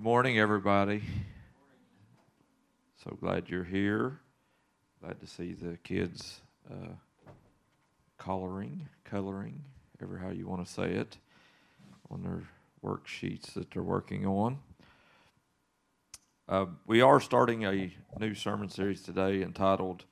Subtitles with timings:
[0.00, 1.02] Good morning, everybody.
[3.04, 4.18] So glad you're here.
[5.02, 6.94] Glad to see the kids uh,
[8.16, 9.62] coloring, coloring,
[10.00, 11.18] ever how you want to say it,
[12.10, 12.44] on their
[12.82, 14.60] worksheets that they're working on.
[16.48, 20.06] Uh, we are starting a new sermon series today entitled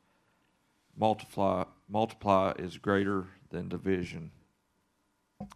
[0.99, 4.33] "Multiply." Multiply is greater than division.
[5.41, 5.47] I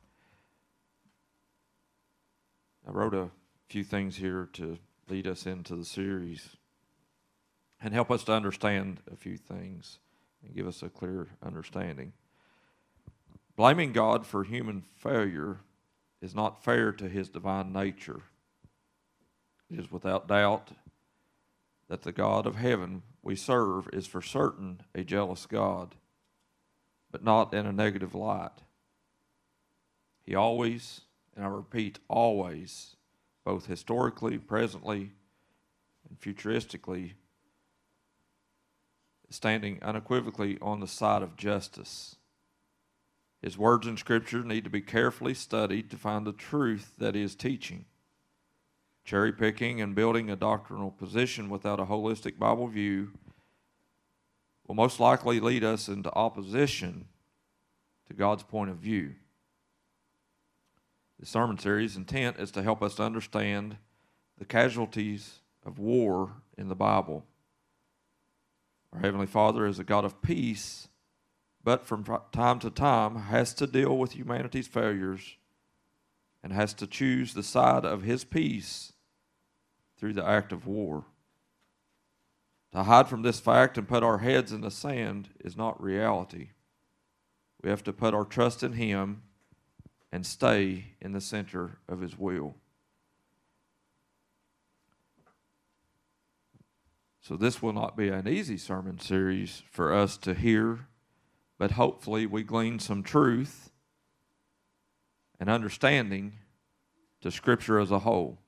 [2.86, 3.28] wrote a
[3.72, 4.76] few things here to
[5.08, 6.58] lead us into the series
[7.80, 9.98] and help us to understand a few things
[10.44, 12.12] and give us a clear understanding.
[13.56, 15.60] Blaming God for human failure
[16.20, 18.20] is not fair to his divine nature.
[19.70, 20.72] It is without doubt
[21.88, 25.94] that the God of heaven we serve is for certain a jealous God,
[27.10, 28.60] but not in a negative light.
[30.26, 31.00] He always,
[31.34, 32.96] and I repeat, always,
[33.44, 35.12] both historically, presently,
[36.08, 37.12] and futuristically,
[39.30, 42.16] standing unequivocally on the side of justice.
[43.40, 47.22] His words in Scripture need to be carefully studied to find the truth that he
[47.22, 47.86] is teaching.
[49.04, 53.10] Cherry picking and building a doctrinal position without a holistic Bible view
[54.66, 57.06] will most likely lead us into opposition
[58.06, 59.14] to God's point of view.
[61.22, 63.76] The sermon series intent is to help us to understand
[64.38, 67.24] the casualties of war in the Bible.
[68.92, 70.88] Our Heavenly Father is a God of peace,
[71.62, 75.36] but from time to time has to deal with humanity's failures
[76.42, 78.92] and has to choose the side of His peace
[79.96, 81.04] through the act of war.
[82.72, 86.48] To hide from this fact and put our heads in the sand is not reality.
[87.62, 89.22] We have to put our trust in Him
[90.12, 92.54] and stay in the center of His will.
[97.22, 100.86] So, this will not be an easy sermon series for us to hear,
[101.58, 103.70] but hopefully, we glean some truth
[105.40, 106.34] and understanding
[107.22, 108.38] to Scripture as a whole.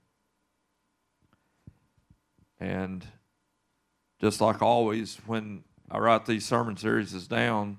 [2.59, 3.07] And
[4.21, 7.79] just like always, when I write these sermon series down,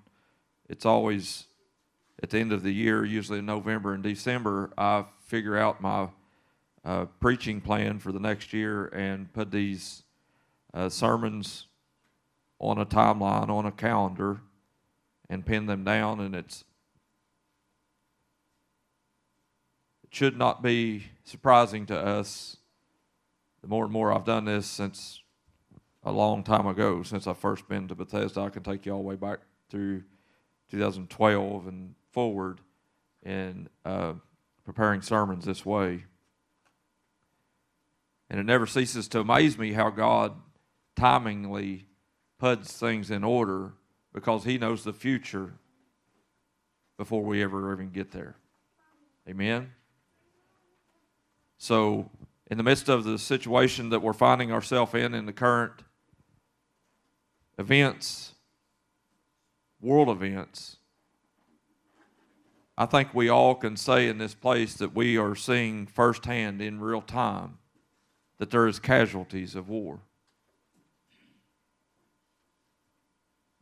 [0.70, 1.46] it's always
[2.24, 6.10] at the end of the year, usually in November and December, I figure out my
[6.84, 10.04] uh, preaching plan for the next year and put these
[10.74, 11.68] uh, sermons
[12.60, 14.42] on a timeline, on a calendar,
[15.30, 16.20] and pin them down.
[16.20, 16.64] And it's
[20.04, 22.58] it should not be surprising to us.
[23.62, 25.22] The more and more I've done this since
[26.04, 29.00] a long time ago, since I first been to Bethesda, I can take you all
[29.00, 29.40] the way back
[29.70, 30.04] through
[30.70, 32.62] 2012 and forward
[33.24, 34.14] in uh,
[34.64, 36.06] preparing sermons this way.
[38.30, 40.32] And it never ceases to amaze me how God
[40.96, 41.84] timingly
[42.40, 43.74] puts things in order
[44.14, 45.56] because He knows the future
[46.98, 48.38] before we ever even get there.
[49.28, 49.72] Amen?
[51.58, 52.10] So,
[52.50, 55.74] in the midst of the situation that we're finding ourselves in in the current
[57.60, 58.36] events,
[59.82, 60.78] world events,
[62.78, 66.82] I think we all can say in this place that we are seeing firsthand in
[66.82, 67.58] real time
[68.38, 70.00] that there is casualties of war.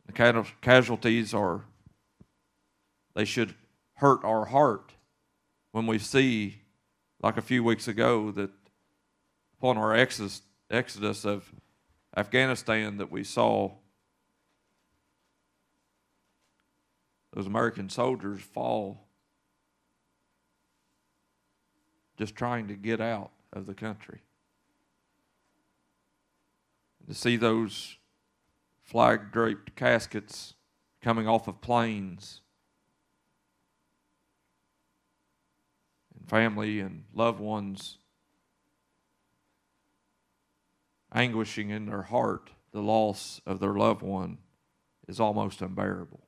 [0.06, 0.12] The
[0.60, 1.62] casualties are,
[3.14, 3.54] they should
[3.94, 4.92] hurt our heart
[5.70, 6.62] when we see,
[7.22, 8.50] like a few weeks ago, that
[9.58, 11.52] upon our exodus, exodus of
[12.16, 13.70] Afghanistan, that we saw
[17.32, 19.03] those American soldiers fall
[22.16, 24.20] just trying to get out of the country.
[27.08, 27.96] To see those
[28.82, 30.54] flag draped caskets
[31.02, 32.40] coming off of planes,
[36.14, 37.98] and family and loved ones
[41.12, 44.38] anguishing in their heart the loss of their loved one
[45.06, 46.26] is almost unbearable.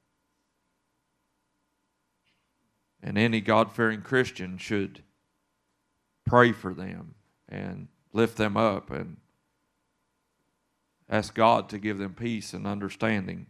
[3.02, 5.02] And any God fearing Christian should
[6.26, 7.14] pray for them
[7.49, 9.17] and lift them up and
[11.08, 13.46] ask God to give them peace and understanding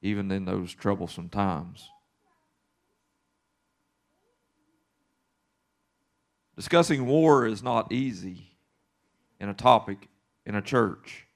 [0.00, 1.90] even in those troublesome times.
[6.54, 8.56] Discussing war is not easy
[9.40, 10.08] in a topic
[10.44, 11.26] in a church.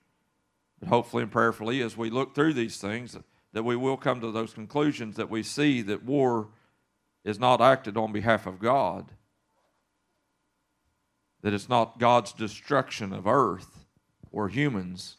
[0.81, 3.17] But hopefully and prayerfully, as we look through these things,
[3.53, 6.49] that we will come to those conclusions that we see that war
[7.25, 9.13] is not acted on behalf of God,
[11.43, 13.85] that it's not God's destruction of earth
[14.31, 15.17] or humans,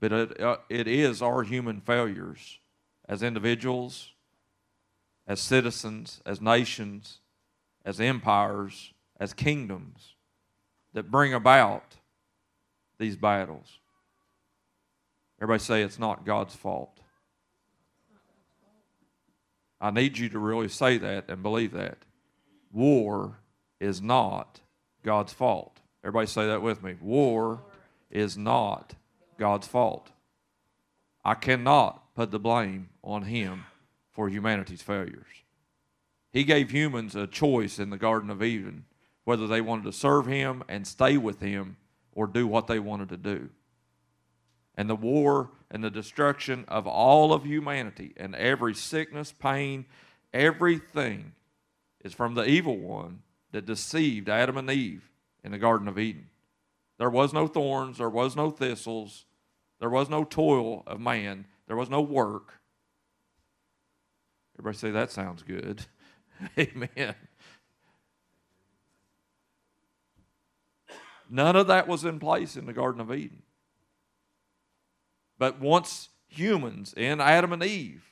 [0.00, 2.58] but it, uh, it is our human failures
[3.08, 4.12] as individuals,
[5.26, 7.18] as citizens, as nations,
[7.84, 10.14] as empires, as kingdoms
[10.94, 11.96] that bring about
[12.98, 13.78] these battles.
[15.40, 17.00] Everybody say it's not God's fault.
[19.80, 21.98] I need you to really say that and believe that.
[22.72, 23.38] War
[23.80, 24.60] is not
[25.04, 25.78] God's fault.
[26.02, 26.96] Everybody say that with me.
[27.00, 27.62] War
[28.10, 28.94] is not
[29.38, 30.10] God's fault.
[31.24, 33.64] I cannot put the blame on Him
[34.10, 35.26] for humanity's failures.
[36.32, 38.86] He gave humans a choice in the Garden of Eden
[39.24, 41.76] whether they wanted to serve Him and stay with Him
[42.12, 43.48] or do what they wanted to do.
[44.76, 49.86] And the war and the destruction of all of humanity and every sickness, pain,
[50.32, 51.32] everything
[52.02, 53.20] is from the evil one
[53.54, 55.08] that deceived Adam and Eve
[55.44, 56.26] in the Garden of Eden.
[56.98, 59.26] There was no thorns, there was no thistles,
[59.78, 62.54] there was no toil of man, there was no work.
[64.58, 65.86] Everybody say that sounds good.
[66.58, 67.14] Amen.
[71.30, 73.42] None of that was in place in the Garden of Eden.
[75.38, 78.04] But once humans in Adam and Eve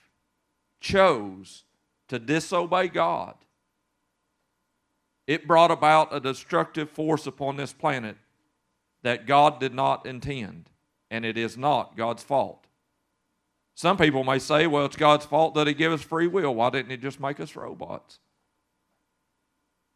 [0.79, 1.65] chose
[2.07, 3.35] to disobey God,
[5.27, 8.17] it brought about a destructive force upon this planet
[9.03, 10.71] that God did not intend,
[11.11, 12.67] and it is not God's fault.
[13.75, 16.55] Some people may say, well, it's God's fault that He gave us free will.
[16.55, 18.19] Why didn't He just make us robots?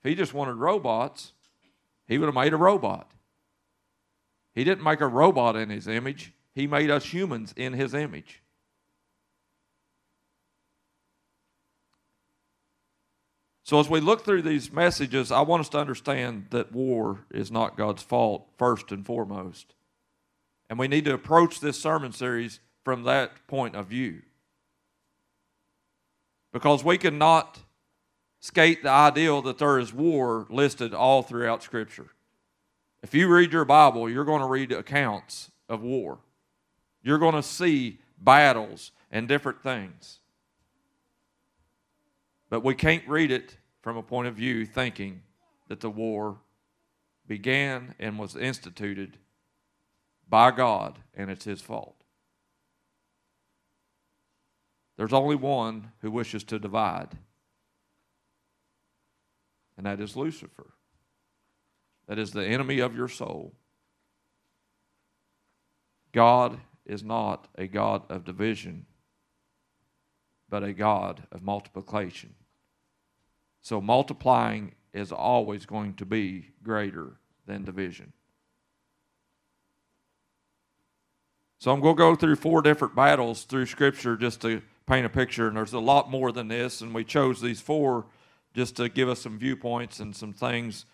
[0.02, 1.32] If He just wanted robots,
[2.08, 3.10] He would have made a robot.
[4.54, 8.42] He didn't make a robot in His image, He made us humans in His image.
[13.66, 17.50] So, as we look through these messages, I want us to understand that war is
[17.50, 19.74] not God's fault, first and foremost.
[20.70, 24.22] And we need to approach this sermon series from that point of view.
[26.52, 27.58] Because we cannot
[28.38, 32.10] skate the ideal that there is war listed all throughout Scripture.
[33.02, 36.18] If you read your Bible, you're going to read accounts of war,
[37.02, 40.20] you're going to see battles and different things.
[42.48, 45.22] But we can't read it from a point of view thinking
[45.68, 46.38] that the war
[47.26, 49.18] began and was instituted
[50.28, 51.96] by God and it's his fault.
[54.96, 57.18] There's only one who wishes to divide,
[59.76, 60.72] and that is Lucifer.
[62.08, 63.52] That is the enemy of your soul.
[66.12, 68.86] God is not a God of division
[70.48, 72.34] but a God of multiplication.
[73.60, 77.16] So multiplying is always going to be greater
[77.46, 78.12] than division.
[81.58, 85.08] So I'm going to go through four different battles through Scripture just to paint a
[85.08, 88.06] picture, and there's a lot more than this, and we chose these four
[88.54, 90.86] just to give us some viewpoints and some things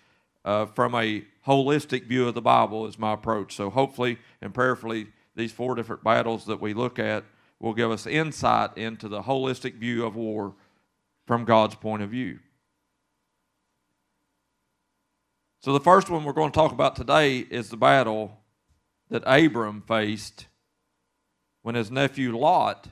[0.45, 3.55] uh, from a holistic view of the Bible is my approach.
[3.55, 7.25] So hopefully and prayerfully, these four different battles that we look at
[7.63, 10.53] will give us insight into the holistic view of war
[11.27, 12.41] from God's point of view.
[15.61, 18.37] So, the first one we're going to talk about today is the battle
[19.11, 20.49] that Abram faced
[21.63, 22.89] when his nephew Lot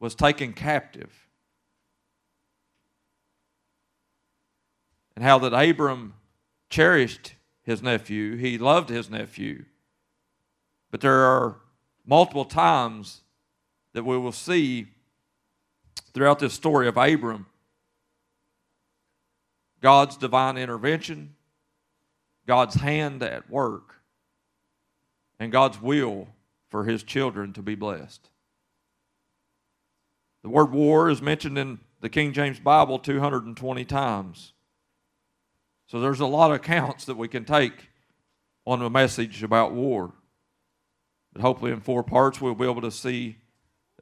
[0.00, 1.12] was taken captive.
[5.14, 6.14] And how that Abram
[6.68, 9.64] cherished his nephew, he loved his nephew.
[10.90, 11.58] But there are
[12.04, 13.22] multiple times
[13.96, 14.86] that we will see
[16.12, 17.46] throughout this story of Abram
[19.80, 21.34] God's divine intervention,
[22.46, 23.94] God's hand at work,
[25.40, 26.28] and God's will
[26.68, 28.28] for his children to be blessed.
[30.42, 34.52] The word war is mentioned in the King James Bible 220 times.
[35.86, 37.88] So there's a lot of accounts that we can take
[38.66, 40.12] on a message about war.
[41.32, 43.38] But hopefully, in four parts, we'll be able to see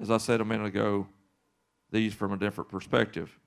[0.01, 1.07] as I said a minute ago,
[1.91, 3.39] these from a different perspective.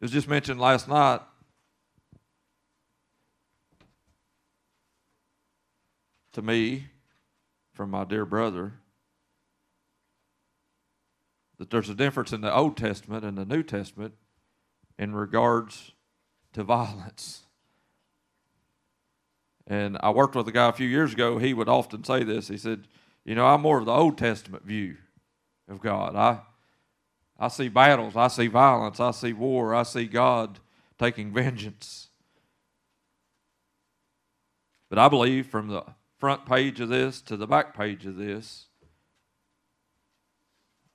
[0.00, 1.20] It was just mentioned last night.
[6.32, 6.86] To me,
[7.72, 8.74] from my dear brother,
[11.58, 14.14] that there's a difference in the Old Testament and the New Testament
[14.96, 15.92] in regards
[16.52, 17.47] to violence.
[19.68, 21.38] And I worked with a guy a few years ago.
[21.38, 22.48] He would often say this.
[22.48, 22.88] He said,
[23.24, 24.96] "You know, I'm more of the Old Testament view
[25.68, 26.16] of God.
[26.16, 26.40] I
[27.38, 28.16] I see battles.
[28.16, 28.98] I see violence.
[28.98, 29.74] I see war.
[29.74, 30.58] I see God
[30.98, 32.08] taking vengeance.
[34.88, 35.84] But I believe from the
[36.16, 38.66] front page of this to the back page of this,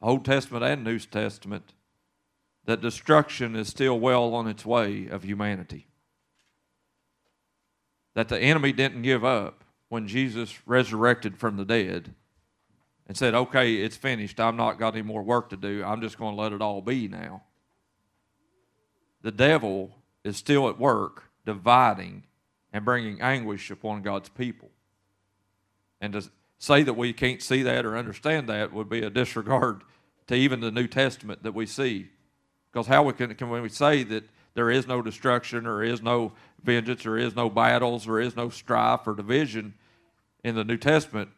[0.01, 1.73] Old Testament and New Testament,
[2.65, 5.87] that destruction is still well on its way of humanity.
[8.15, 12.13] That the enemy didn't give up when Jesus resurrected from the dead
[13.07, 14.39] and said, Okay, it's finished.
[14.39, 15.83] I'm not got any more work to do.
[15.85, 17.43] I'm just going to let it all be now.
[19.21, 19.91] The devil
[20.23, 22.23] is still at work dividing
[22.71, 24.69] and bringing anguish upon God's people.
[26.01, 29.83] And to say that we can't see that or understand that would be a disregard
[30.27, 32.09] to even the New Testament that we see.
[32.71, 34.23] Because how we can, can we say that
[34.55, 36.33] there is no destruction or is no
[36.63, 39.73] vengeance or is no battles or is no strife or division
[40.43, 41.29] in the New Testament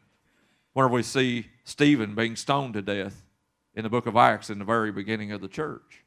[0.73, 3.23] whenever we see Stephen being stoned to death
[3.73, 6.03] in the book of Acts in the very beginning of the church.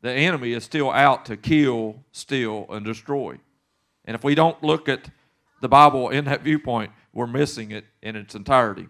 [0.00, 3.38] The enemy is still out to kill, steal, and destroy.
[4.04, 5.10] And if we don't look at
[5.60, 8.88] the Bible in that viewpoint, we're missing it in its entirety.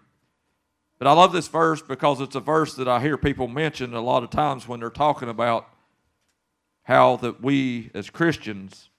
[0.99, 4.01] But I love this verse because it's a verse that I hear people mention a
[4.01, 5.67] lot of times when they're talking about
[6.89, 8.89] how that we as Christians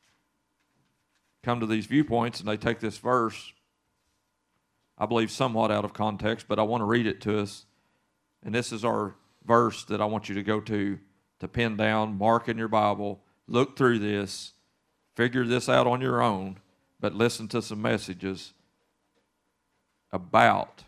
[1.43, 3.53] come to these viewpoints and they take this verse,
[4.97, 7.67] I believe, somewhat out of context, but I want to read it to us.
[8.45, 11.01] And this is our verse that I want you to go to
[11.41, 13.19] to pin down, mark in your Bible,
[13.49, 14.53] look through this,
[15.17, 16.61] figure this out on your own,
[17.01, 18.53] but listen to some messages
[20.13, 20.85] about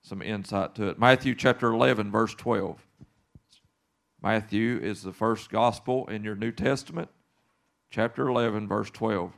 [0.00, 0.98] some insight to it.
[1.00, 2.85] Matthew chapter 11, verse 12.
[4.26, 7.10] Matthew is the first gospel in your New Testament,
[7.90, 9.32] chapter 11, verse 12.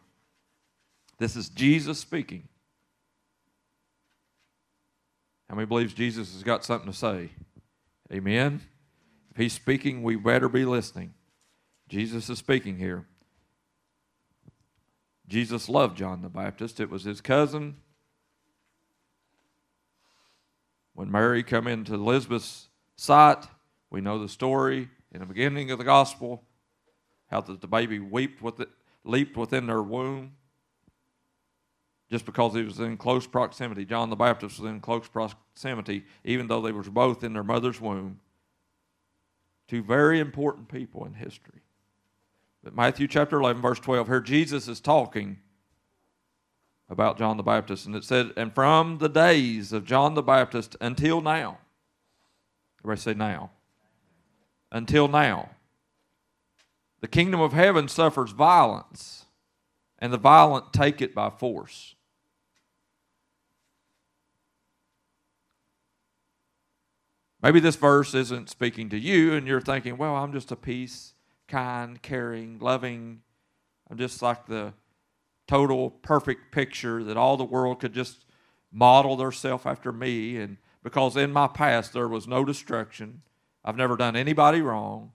[1.18, 2.48] This is Jesus speaking.
[5.46, 7.28] How many believes Jesus has got something to say?
[8.10, 8.62] Amen
[9.30, 11.12] If he's speaking, we better be listening.
[11.90, 13.04] Jesus is speaking here.
[15.28, 16.80] Jesus loved John the Baptist.
[16.80, 17.76] It was his cousin.
[20.94, 23.48] When Mary come into Elizabeth's sight,
[23.90, 26.42] we know the story in the beginning of the gospel,
[27.30, 28.68] how that the baby wept with it,
[29.04, 30.32] leaped within their womb
[32.10, 33.84] just because he was in close proximity.
[33.84, 37.80] John the Baptist was in close proximity, even though they were both in their mother's
[37.80, 38.20] womb.
[39.66, 41.60] Two very important people in history.
[42.64, 45.38] But Matthew chapter 11, verse 12, here Jesus is talking
[46.88, 47.84] about John the Baptist.
[47.84, 51.58] And it said, And from the days of John the Baptist until now,
[52.80, 53.50] everybody say now,
[54.70, 55.50] until now,
[57.00, 59.26] the kingdom of heaven suffers violence,
[59.98, 61.94] and the violent take it by force.
[67.40, 71.14] Maybe this verse isn't speaking to you, and you're thinking, well, I'm just a peace,
[71.46, 73.22] kind, caring, loving.
[73.88, 74.74] I'm just like the
[75.46, 78.26] total perfect picture that all the world could just
[78.72, 80.36] model themselves after me.
[80.36, 83.22] And because in my past there was no destruction,
[83.68, 85.12] I've never done anybody wrong.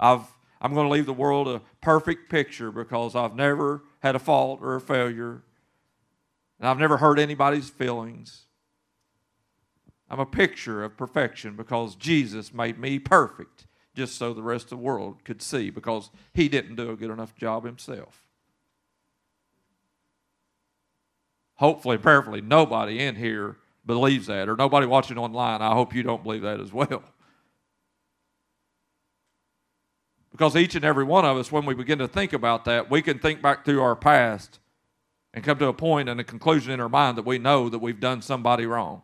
[0.00, 0.26] I've,
[0.60, 4.58] I'm going to leave the world a perfect picture because I've never had a fault
[4.60, 5.44] or a failure.
[6.58, 8.46] And I've never hurt anybody's feelings.
[10.10, 14.70] I'm a picture of perfection because Jesus made me perfect just so the rest of
[14.70, 18.26] the world could see because he didn't do a good enough job himself.
[21.54, 26.24] Hopefully, prayerfully, nobody in here believes that, or nobody watching online, I hope you don't
[26.24, 27.04] believe that as well.
[30.32, 33.02] Because each and every one of us, when we begin to think about that, we
[33.02, 34.58] can think back through our past
[35.34, 37.78] and come to a point and a conclusion in our mind that we know that
[37.78, 39.02] we've done somebody wrong.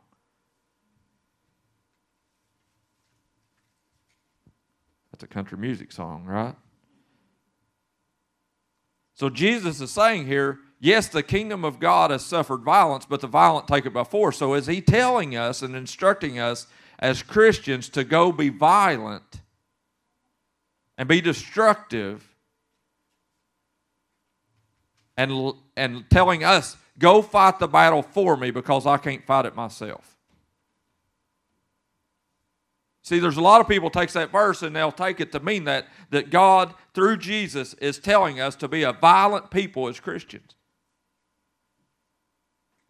[5.12, 6.54] That's a country music song, right?
[9.14, 13.26] So Jesus is saying here, yes, the kingdom of God has suffered violence, but the
[13.26, 14.38] violent take it by force.
[14.38, 16.68] So is he telling us and instructing us
[17.00, 19.27] as Christians to go be violent
[20.98, 22.28] and be destructive
[25.16, 29.56] and, and telling us, go fight the battle for me because I can't fight it
[29.56, 30.16] myself?
[33.08, 35.64] See, there's a lot of people takes that verse and they'll take it to mean
[35.64, 40.54] that that God through Jesus is telling us to be a violent people as Christians.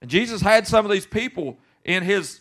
[0.03, 2.41] And Jesus had some of these people in his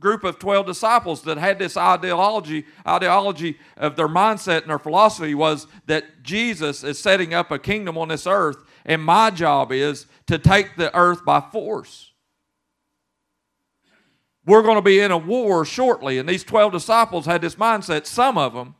[0.00, 5.34] group of 12 disciples that had this ideology ideology of their mindset and their philosophy
[5.34, 10.06] was that Jesus is setting up a kingdom on this earth and my job is
[10.26, 12.12] to take the earth by force.
[14.46, 16.18] We're going to be in a war shortly.
[16.18, 18.06] And these 12 disciples had this mindset.
[18.06, 18.76] Some of them,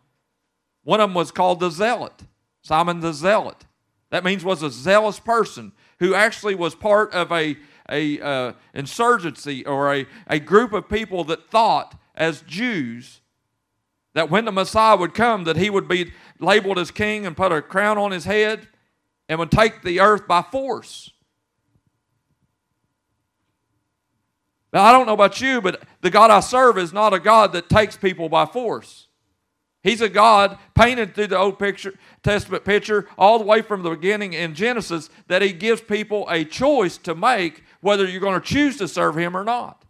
[0.85, 2.23] one of them was called the Zealot,
[2.63, 3.65] Simon the Zealot.
[4.11, 7.57] That means was a zealous person who actually was part of a,
[7.89, 13.21] a uh, insurgency or a, a group of people that thought as Jews
[14.15, 17.53] that when the Messiah would come that he would be labeled as king and put
[17.53, 18.67] a crown on his head
[19.29, 21.11] and would take the earth by force.
[24.73, 27.53] Now, I don't know about you, but the God I serve is not a God
[27.53, 29.07] that takes people by force.
[29.83, 33.91] He's a God painted through the Old picture, Testament picture all the way from the
[33.91, 38.45] beginning in Genesis that He gives people a choice to make whether you're going to
[38.45, 39.85] choose to serve Him or not.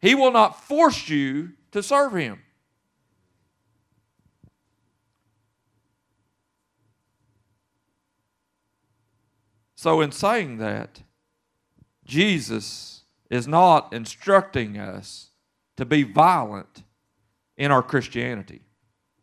[0.00, 2.40] He will not force you to serve Him.
[9.74, 11.02] So, in saying that,
[12.06, 15.28] Jesus is not instructing us
[15.76, 16.84] to be violent
[17.58, 18.62] in our Christianity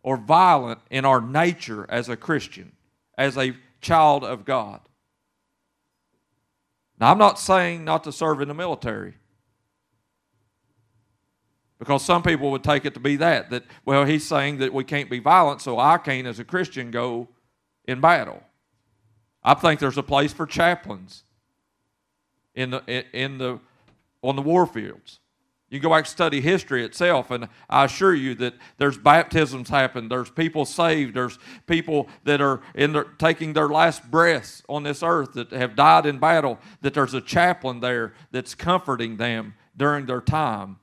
[0.03, 2.73] or violent in our nature as a Christian,
[3.17, 4.81] as a child of God.
[6.99, 9.15] Now, I'm not saying not to serve in the military.
[11.77, 14.83] Because some people would take it to be that, that, well, he's saying that we
[14.83, 17.27] can't be violent, so I can't, as a Christian, go
[17.85, 18.41] in battle.
[19.43, 21.23] I think there's a place for chaplains
[22.55, 23.59] in the, in the,
[24.21, 25.19] on the war fields.
[25.75, 30.07] You go back and study history itself, and I assure you that there's baptisms happen.
[30.07, 31.15] There's people saved.
[31.15, 35.75] There's people that are in their, taking their last breaths on this earth that have
[35.75, 36.59] died in battle.
[36.79, 40.77] That there's a chaplain there that's comforting them during their time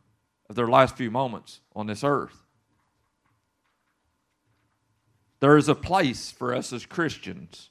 [0.50, 2.44] of their last few moments on this earth.
[5.40, 7.70] There is a place for us as Christians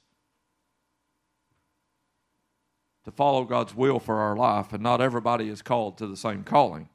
[3.04, 6.42] to follow God's will for our life, and not everybody is called to the same
[6.42, 6.88] calling.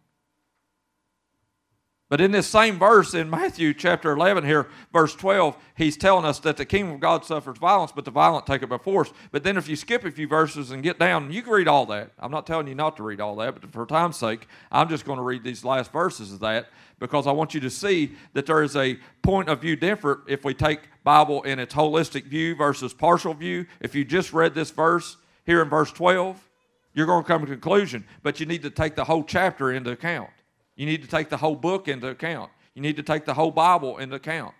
[2.10, 6.40] But in this same verse in Matthew chapter 11, here, verse 12, he's telling us
[6.40, 9.12] that the kingdom of God suffers violence, but the violent take it by force.
[9.31, 11.86] But then if you skip a few verses and get down, you can read all
[11.88, 12.12] that.
[12.18, 15.03] I'm not telling you not to read all that, but for time's sake, I'm just
[15.03, 18.46] going to read these last verses of that because I want you to see that
[18.46, 22.55] there is a point of view different if we take Bible in its holistic view
[22.55, 23.66] versus partial view.
[23.81, 26.42] If you just read this verse, here in verse 12,
[26.94, 29.74] you're going to come to a conclusion, but you need to take the whole chapter
[29.74, 30.29] into account.
[30.77, 32.51] You need to take the whole book into account.
[32.74, 34.53] You need to take the whole Bible into account.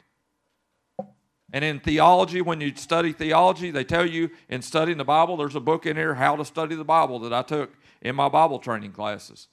[1.54, 5.56] And in theology, when you study theology, they tell you in studying the Bible, there's
[5.56, 8.60] a book in here, How to Study the Bible, that I took in my Bible
[8.60, 9.48] training classes.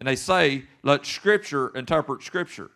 [0.00, 2.70] And they say, let Scripture interpret Scripture.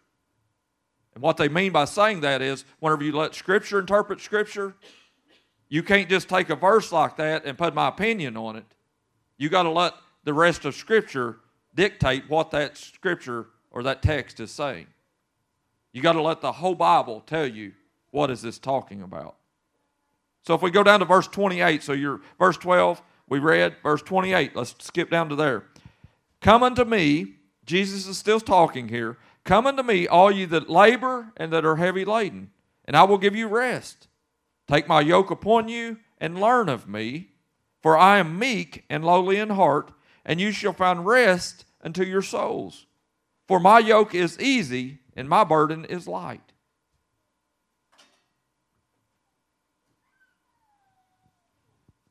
[1.14, 4.74] And what they mean by saying that is, whenever you let Scripture interpret Scripture,
[5.68, 8.66] you can't just take a verse like that and put my opinion on it.
[9.38, 11.40] You got to let the rest of Scripture
[11.74, 14.86] dictate what that Scripture or that text is saying.
[15.92, 17.72] You got to let the whole Bible tell you
[18.10, 19.36] what is this talking about.
[20.42, 24.02] So if we go down to verse 28, so your verse 12 we read, verse
[24.02, 24.54] 28.
[24.56, 25.64] Let's skip down to there.
[26.42, 29.16] Come unto me, Jesus is still talking here.
[29.44, 32.50] Come unto me, all you that labor and that are heavy laden,
[32.84, 34.08] and I will give you rest.
[34.66, 37.28] Take my yoke upon you and learn of me,
[37.80, 39.92] for I am meek and lowly in heart,
[40.24, 42.86] and you shall find rest unto your souls.
[43.48, 46.40] For my yoke is easy and my burden is light.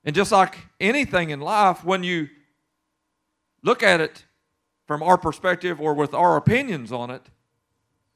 [0.04, 2.30] And just like anything in life, when you
[3.62, 4.26] look at it
[4.88, 7.22] from our perspective or with our opinions on it,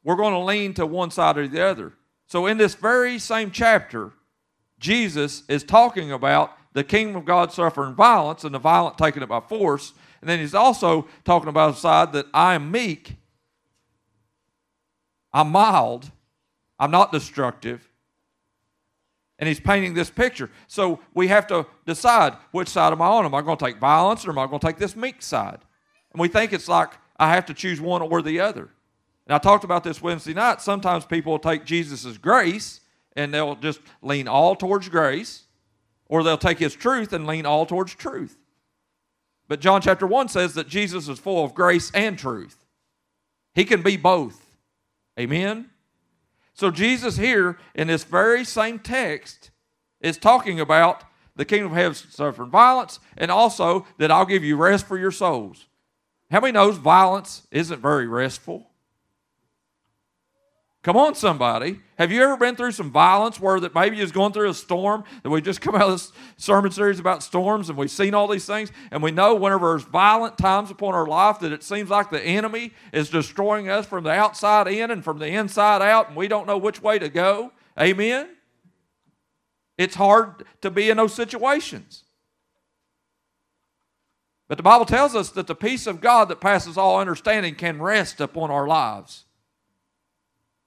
[0.04, 1.94] we're going to lean to one side or the other.
[2.28, 4.12] So, in this very same chapter,
[4.80, 9.30] Jesus is talking about the kingdom of God suffering violence and the violent taking it
[9.30, 9.94] by force.
[10.22, 13.16] And then he's also talking about the side that I am meek,
[15.32, 16.12] I'm mild,
[16.80, 17.88] I'm not destructive.
[19.40, 20.50] And he's painting this picture.
[20.68, 23.26] So we have to decide which side am I on?
[23.26, 25.60] Am I going to take violence or am I going to take this meek side?
[26.14, 28.70] And we think it's like I have to choose one or the other.
[29.26, 30.62] And I talked about this Wednesday night.
[30.62, 32.82] Sometimes people will take Jesus' grace
[33.16, 35.44] and they'll just lean all towards grace,
[36.08, 38.38] or they'll take his truth and lean all towards truth.
[39.48, 42.66] But John chapter 1 says that Jesus is full of grace and truth.
[43.54, 44.58] He can be both.
[45.20, 45.70] Amen?
[46.54, 49.52] So, Jesus here in this very same text
[50.02, 51.04] is talking about
[51.36, 55.12] the kingdom of heaven suffering violence and also that I'll give you rest for your
[55.12, 55.68] souls.
[56.30, 58.68] How many knows violence isn't very restful?
[60.84, 61.80] Come on, somebody.
[61.98, 65.06] Have you ever been through some violence where that maybe you're going through a storm?
[65.24, 68.28] That we just come out of this sermon series about storms and we've seen all
[68.28, 71.90] these things, and we know whenever there's violent times upon our life that it seems
[71.90, 76.10] like the enemy is destroying us from the outside in and from the inside out,
[76.10, 77.54] and we don't know which way to go.
[77.80, 78.28] Amen?
[79.78, 82.04] It's hard to be in those situations.
[84.50, 87.82] But the Bible tells us that the peace of God that passes all understanding can
[87.82, 89.24] rest upon our lives.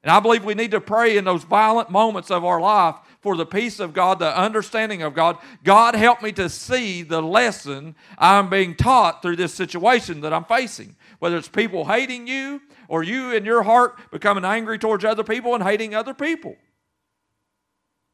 [0.07, 3.37] And I believe we need to pray in those violent moments of our life for
[3.37, 5.37] the peace of God, the understanding of God.
[5.65, 10.45] God, help me to see the lesson I'm being taught through this situation that I'm
[10.45, 10.95] facing.
[11.19, 15.57] Whether it's people hating you or you in your heart becoming angry towards other people
[15.57, 16.55] and hating other people.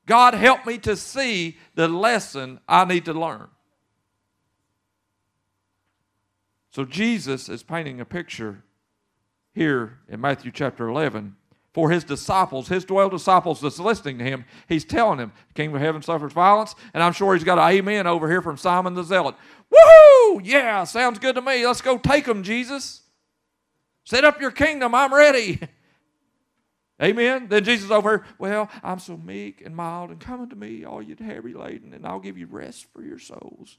[0.07, 3.49] God, help me to see the lesson I need to learn.
[6.71, 8.65] So Jesus is painting a picture
[9.53, 11.37] here in Matthew chapter 11
[11.73, 14.45] for his disciples, his 12 disciples that's listening to him.
[14.69, 16.75] He's telling them, the kingdom of heaven suffers violence.
[16.93, 19.35] And I'm sure he's got an amen over here from Simon the Zealot.
[19.73, 20.41] Woohoo!
[20.45, 21.67] Yeah, sounds good to me.
[21.67, 23.03] Let's go take them, Jesus.
[24.05, 24.95] Set up your kingdom.
[24.95, 25.61] I'm ready.
[27.03, 27.49] Amen.
[27.49, 31.03] Then Jesus over here, well, I'm so meek and mild, and come unto me, all
[31.03, 33.79] you heavy laden, and I'll give you rest for your souls.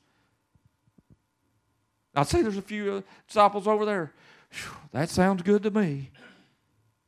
[2.15, 4.13] I'd say there's a few disciples over there.
[4.51, 6.12] Whew, that sounds good to me.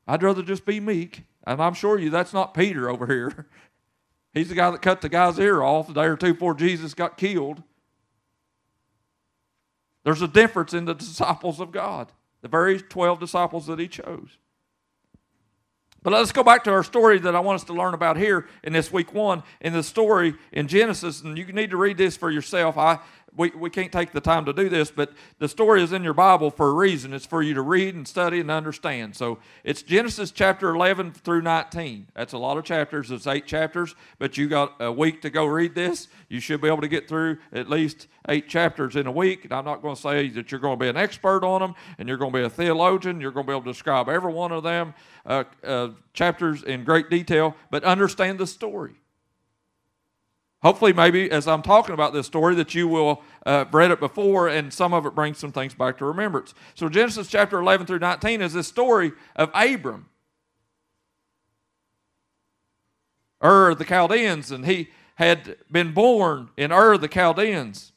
[0.07, 1.23] I'd rather just be meek.
[1.45, 3.47] And I'm sure you that's not Peter over here.
[4.33, 6.93] He's the guy that cut the guy's ear off a day or two before Jesus
[6.93, 7.63] got killed.
[10.03, 14.37] There's a difference in the disciples of God, the very 12 disciples that he chose.
[16.03, 18.47] But let's go back to our story that I want us to learn about here
[18.63, 19.41] in this week one.
[19.59, 22.77] In the story in Genesis, and you need to read this for yourself.
[22.77, 22.99] I,
[23.37, 26.13] we, we can't take the time to do this, but the story is in your
[26.13, 27.13] Bible for a reason.
[27.13, 29.15] It's for you to read and study and understand.
[29.15, 32.07] So it's Genesis chapter 11 through 19.
[32.13, 33.11] That's a lot of chapters.
[33.11, 36.07] It's eight chapters, but you got a week to go read this.
[36.29, 39.43] You should be able to get through at least eight chapters in a week.
[39.43, 41.75] And I'm not going to say that you're going to be an expert on them
[41.97, 43.19] and you're going to be a theologian.
[43.19, 44.93] You're going to be able to describe every one of them
[45.25, 48.95] uh, uh, chapters in great detail, but understand the story.
[50.65, 54.47] Hopefully, maybe as I'm talking about this story, that you will uh, read it before,
[54.47, 56.56] and some of it brings some things back to remembrance.
[56.73, 60.08] So, Genesis chapter 11 through 19 is this story of Abram,
[63.43, 67.91] Ur the Chaldeans, and he had been born in Ur the Chaldeans.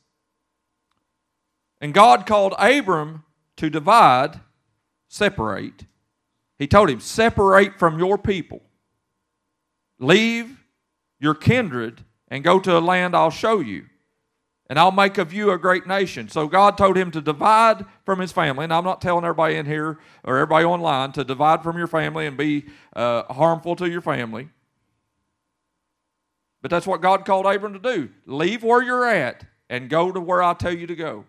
[1.81, 3.25] And God called Abram
[3.57, 4.41] to divide,
[5.09, 5.87] separate.
[6.59, 8.61] He told him, Separate from your people,
[9.99, 10.63] leave
[11.19, 13.87] your kindred and go to a land I'll show you.
[14.71, 16.29] And I'll make of you a great nation.
[16.29, 18.65] So God told him to divide from his family.
[18.65, 22.27] And I'm not telling everybody in here or everybody online to divide from your family
[22.27, 24.51] and be uh, harmful to your family.
[26.61, 28.11] But that's what God called Abram to do.
[28.27, 31.25] Leave where you're at and go to where I tell you to go.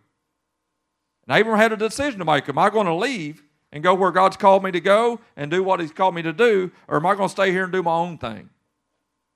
[1.27, 2.49] And Abram had a decision to make.
[2.49, 5.63] Am I going to leave and go where God's called me to go and do
[5.63, 7.83] what He's called me to do, or am I going to stay here and do
[7.83, 8.49] my own thing?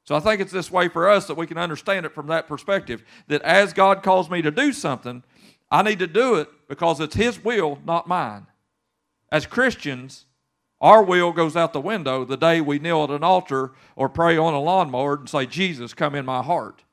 [0.05, 2.47] So I think it's this way for us that we can understand it from that
[2.47, 5.23] perspective that as God calls me to do something,
[5.71, 8.47] I need to do it because it's His will, not mine.
[9.31, 10.25] As Christians,
[10.81, 14.37] our will goes out the window the day we kneel at an altar or pray
[14.37, 16.83] on a lawnmower and say, Jesus, come in my heart.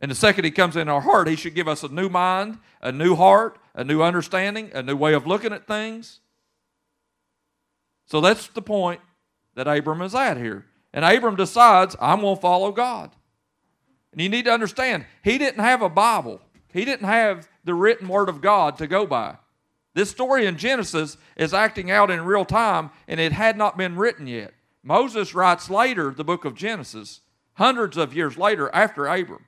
[0.00, 2.58] And the second He comes in our heart, He should give us a new mind,
[2.82, 6.20] a new heart, a new understanding, a new way of looking at things.
[8.06, 9.00] So that's the point
[9.54, 10.66] that Abram is at here.
[10.92, 13.10] And Abram decides, I'm going to follow God.
[14.12, 16.40] And you need to understand, he didn't have a Bible,
[16.72, 19.36] he didn't have the written word of God to go by.
[19.94, 23.96] This story in Genesis is acting out in real time, and it had not been
[23.96, 24.52] written yet.
[24.82, 27.20] Moses writes later the book of Genesis,
[27.54, 29.46] hundreds of years later after Abram.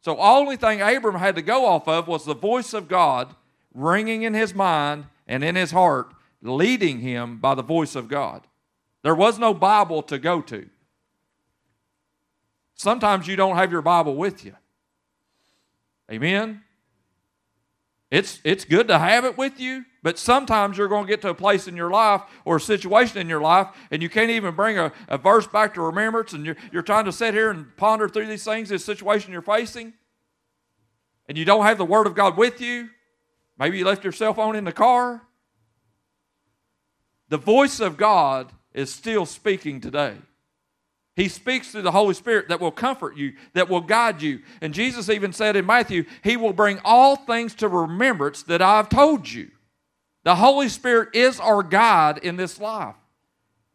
[0.00, 3.34] So, only thing Abram had to go off of was the voice of God
[3.74, 6.12] ringing in his mind and in his heart
[6.46, 8.46] leading him by the voice of God.
[9.02, 10.68] There was no Bible to go to.
[12.74, 14.54] Sometimes you don't have your Bible with you.
[16.10, 16.62] Amen?
[18.10, 21.30] It's, it's good to have it with you, but sometimes you're going to get to
[21.30, 24.54] a place in your life or a situation in your life and you can't even
[24.54, 27.76] bring a, a verse back to remembrance and you're, you're trying to sit here and
[27.76, 29.92] ponder through these things, this situation you're facing,
[31.28, 32.88] and you don't have the Word of God with you.
[33.58, 35.25] Maybe you left your cell phone in the car.
[37.28, 40.16] The voice of God is still speaking today.
[41.16, 44.40] He speaks through the Holy Spirit that will comfort you, that will guide you.
[44.60, 48.90] And Jesus even said in Matthew, He will bring all things to remembrance that I've
[48.90, 49.50] told you.
[50.24, 52.96] The Holy Spirit is our guide in this life.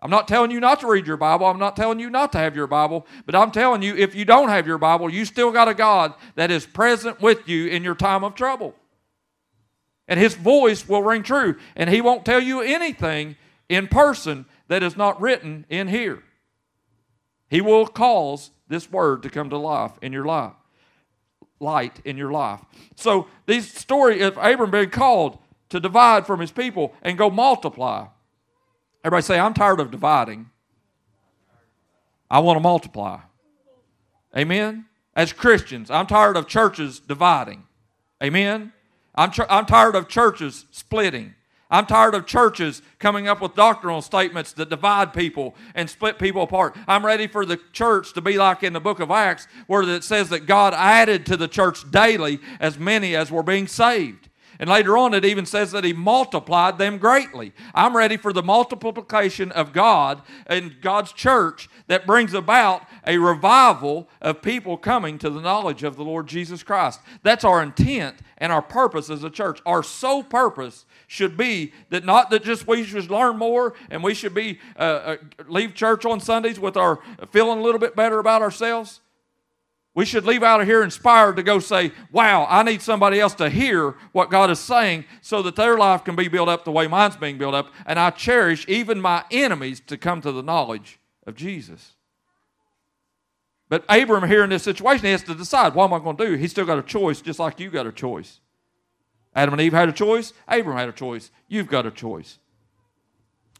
[0.03, 1.45] I'm not telling you not to read your Bible.
[1.45, 3.07] I'm not telling you not to have your Bible.
[3.25, 6.13] But I'm telling you, if you don't have your Bible, you still got a God
[6.35, 8.75] that is present with you in your time of trouble.
[10.11, 11.55] And His voice will ring true.
[11.73, 13.37] And He won't tell you anything
[13.69, 16.21] in person that is not written in here.
[17.49, 20.51] He will cause this word to come to life in your life,
[21.61, 22.59] light in your life.
[22.97, 25.37] So, this story of Abram being called
[25.69, 28.07] to divide from his people and go multiply.
[29.05, 30.49] Everybody say, I'm tired of dividing.
[32.29, 33.21] I want to multiply.
[34.35, 34.87] Amen?
[35.15, 37.63] As Christians, I'm tired of churches dividing.
[38.21, 38.73] Amen?
[39.15, 41.35] I'm, tr- I'm tired of churches splitting.
[41.69, 46.43] I'm tired of churches coming up with doctrinal statements that divide people and split people
[46.43, 46.75] apart.
[46.85, 50.03] I'm ready for the church to be like in the book of Acts, where it
[50.03, 54.27] says that God added to the church daily as many as were being saved.
[54.61, 57.51] And later on, it even says that he multiplied them greatly.
[57.73, 64.07] I'm ready for the multiplication of God and God's church that brings about a revival
[64.21, 66.99] of people coming to the knowledge of the Lord Jesus Christ.
[67.23, 69.59] That's our intent and our purpose as a church.
[69.65, 74.13] Our sole purpose should be that not that just we should learn more and we
[74.13, 76.99] should be uh, uh, leave church on Sundays with our
[77.31, 78.99] feeling a little bit better about ourselves
[79.93, 83.33] we should leave out of here inspired to go say, Wow, I need somebody else
[83.35, 86.71] to hear what God is saying so that their life can be built up the
[86.71, 87.73] way mine's being built up.
[87.85, 91.93] And I cherish even my enemies to come to the knowledge of Jesus.
[93.67, 96.25] But Abram here in this situation, he has to decide, what am I going to
[96.25, 96.33] do?
[96.35, 98.39] He's still got a choice, just like you got a choice.
[99.33, 100.33] Adam and Eve had a choice.
[100.47, 101.31] Abram had a choice.
[101.47, 102.39] You've got a choice.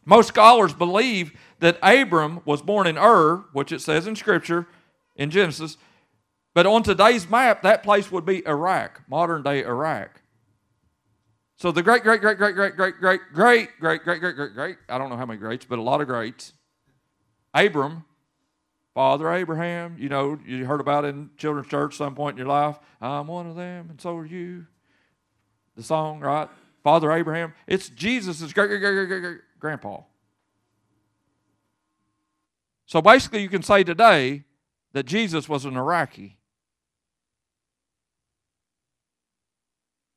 [0.04, 4.66] Most scholars believe that Abram was born in Ur, which it says in Scripture,
[5.16, 5.76] in Genesis,
[6.54, 10.20] but on today's map, that place would be Iraq, modern day Iraq.
[11.56, 14.76] So the great, great, great, great, great, great, great, great, great, great, great, great, great.
[14.88, 16.52] I don't know how many greats, but a lot of greats.
[17.54, 18.04] Abram,
[18.94, 22.78] Father Abraham, you know, you heard about in children's church some point in your life.
[23.00, 24.66] I'm one of them, and so are you.
[25.76, 26.48] The song, right?
[26.82, 27.54] Father Abraham.
[27.66, 30.00] It's Jesus' great, great, great, great, great, great grandpa.
[32.84, 34.42] So basically, you can say today
[34.92, 36.36] that Jesus was an Iraqi.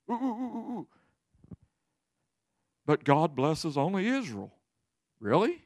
[0.09, 0.87] Ooh, ooh, ooh,
[2.85, 4.53] but God blesses only Israel.
[5.19, 5.63] Really?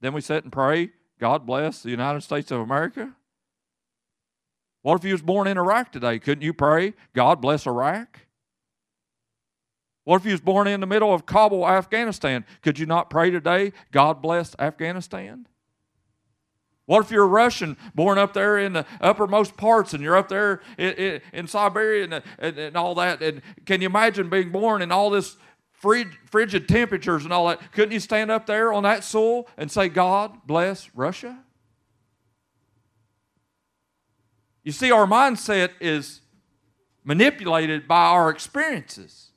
[0.00, 3.14] Then we sit and pray, God bless the United States of America?
[4.82, 6.18] What if you was born in Iraq today?
[6.18, 8.20] Couldn't you pray, God bless Iraq?
[10.04, 12.44] What if you was born in the middle of Kabul, Afghanistan?
[12.62, 15.46] Could you not pray today, God bless Afghanistan?
[16.86, 20.28] What if you're a Russian born up there in the uppermost parts and you're up
[20.28, 23.22] there in, in, in Siberia and, and, and, all that?
[23.22, 25.36] And can you imagine being born in all this
[25.72, 27.72] frigid, frigid temperatures and all that?
[27.72, 31.38] Couldn't you stand up there on that soil and say, God bless Russia?
[34.62, 36.20] You see, our mindset is
[37.02, 39.30] manipulated by our experiences.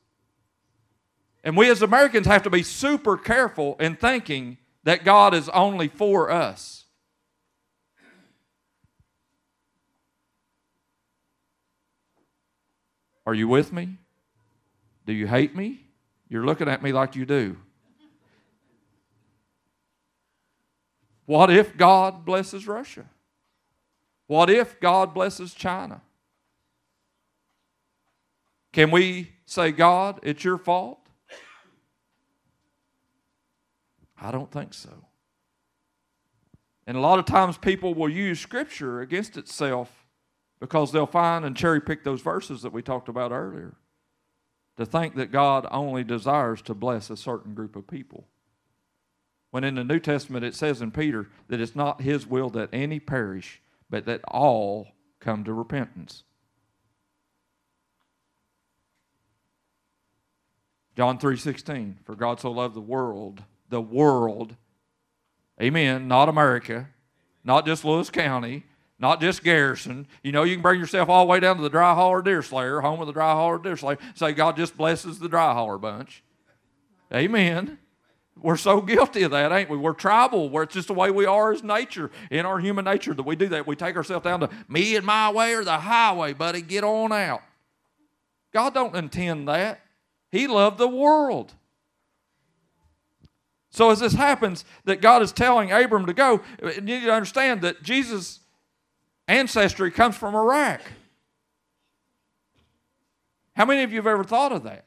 [1.43, 5.87] And we as Americans have to be super careful in thinking that God is only
[5.87, 6.76] for us.
[13.27, 13.97] Are you with me?
[15.05, 15.81] Do you hate me?
[16.29, 17.57] You're looking at me like you do.
[21.25, 23.03] What if God blesses Russia?
[24.27, 25.99] What if God blesses China?
[28.71, 30.99] Can we say, God, it's your fault?
[34.17, 35.03] I don't think so.
[36.87, 40.06] And a lot of times people will use Scripture against itself
[40.59, 43.75] because they'll find and cherry pick those verses that we talked about earlier
[44.77, 48.27] to think that God only desires to bless a certain group of people.
[49.49, 52.69] When in the New Testament it says in Peter that it's not his will that
[52.71, 54.89] any perish, but that all
[55.19, 56.23] come to repentance.
[60.95, 64.55] John 3:16 For God so loved the world, the world.
[65.61, 66.89] Amen, not America,
[67.43, 68.65] not just Lewis County,
[68.99, 70.07] not just Garrison.
[70.23, 72.41] You know, you can bring yourself all the way down to the dry hauler deer
[72.41, 73.97] slayer, home of the dry hauler deer slayer.
[74.15, 76.23] Say, God just blesses the dry hauler bunch.
[77.13, 77.77] Amen.
[78.39, 79.77] We're so guilty of that, ain't we?
[79.77, 83.13] We're tribal, where it's just the way we are as nature, in our human nature,
[83.13, 83.65] that we do that.
[83.65, 87.11] We take ourselves down to me and my way or the highway, buddy, get on
[87.11, 87.41] out.
[88.53, 89.81] God don't intend that.
[90.31, 91.53] He loved the world.
[93.71, 97.61] So as this happens, that God is telling Abram to go, you need to understand
[97.61, 98.39] that Jesus
[99.27, 100.81] ancestry comes from Iraq.
[103.55, 104.85] How many of you have ever thought of that?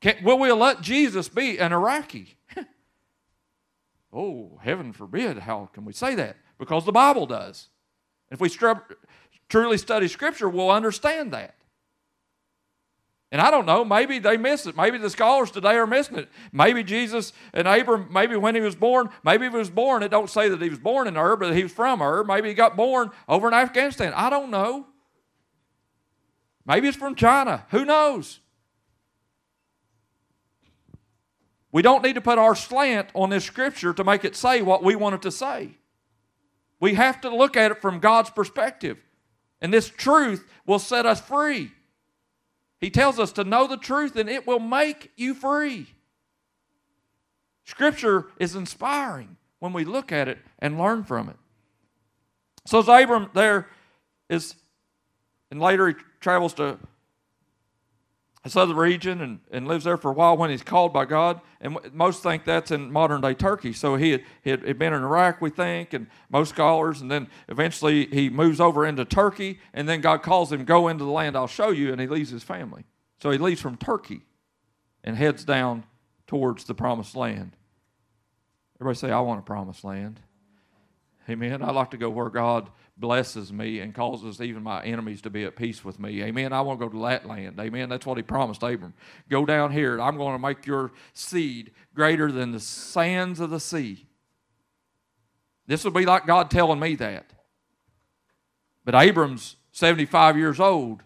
[0.00, 2.36] Can, will we let Jesus be an Iraqi?
[4.12, 5.38] oh, heaven forbid.
[5.38, 6.36] How can we say that?
[6.58, 7.68] Because the Bible does.
[8.30, 8.50] If we
[9.48, 11.54] truly study Scripture, we'll understand that.
[13.32, 14.76] And I don't know, maybe they miss it.
[14.76, 16.28] Maybe the scholars today are missing it.
[16.52, 20.28] Maybe Jesus and Abram, maybe when he was born, maybe he was born, it don't
[20.28, 22.24] say that he was born in Ur, but he was from Ur.
[22.24, 24.12] Maybe he got born over in Afghanistan.
[24.14, 24.86] I don't know.
[26.66, 27.64] Maybe it's from China.
[27.70, 28.38] Who knows?
[31.72, 34.84] We don't need to put our slant on this scripture to make it say what
[34.84, 35.70] we want it to say.
[36.80, 38.98] We have to look at it from God's perspective.
[39.62, 41.72] And this truth will set us free.
[42.82, 45.86] He tells us to know the truth and it will make you free.
[47.64, 51.36] Scripture is inspiring when we look at it and learn from it.
[52.66, 53.68] So as Abram there
[54.28, 54.56] is,
[55.52, 56.76] and later he travels to
[58.44, 61.40] a southern region and, and lives there for a while when he's called by God.
[61.60, 63.72] And most think that's in modern day Turkey.
[63.72, 67.00] So he had, he had been in Iraq, we think, and most scholars.
[67.00, 69.60] And then eventually he moves over into Turkey.
[69.72, 71.92] And then God calls him, Go into the land I'll show you.
[71.92, 72.84] And he leaves his family.
[73.22, 74.22] So he leaves from Turkey
[75.04, 75.84] and heads down
[76.26, 77.56] towards the promised land.
[78.80, 80.18] Everybody say, I want a promised land.
[81.28, 81.62] Amen.
[81.62, 85.44] I'd like to go where God blesses me and causes even my enemies to be
[85.44, 86.22] at peace with me.
[86.22, 86.52] Amen.
[86.52, 87.58] I want to go to that land.
[87.58, 87.88] Amen.
[87.88, 88.94] That's what he promised Abram.
[89.28, 90.00] Go down here.
[90.00, 94.06] I'm going to make your seed greater than the sands of the sea.
[95.66, 97.32] This would be like God telling me that.
[98.84, 101.02] But Abram's 75 years old,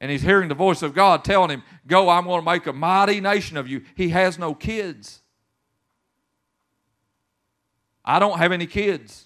[0.00, 2.72] and he's hearing the voice of God telling him, Go, I'm going to make a
[2.72, 3.82] mighty nation of you.
[3.94, 5.22] He has no kids.
[8.04, 9.25] I don't have any kids.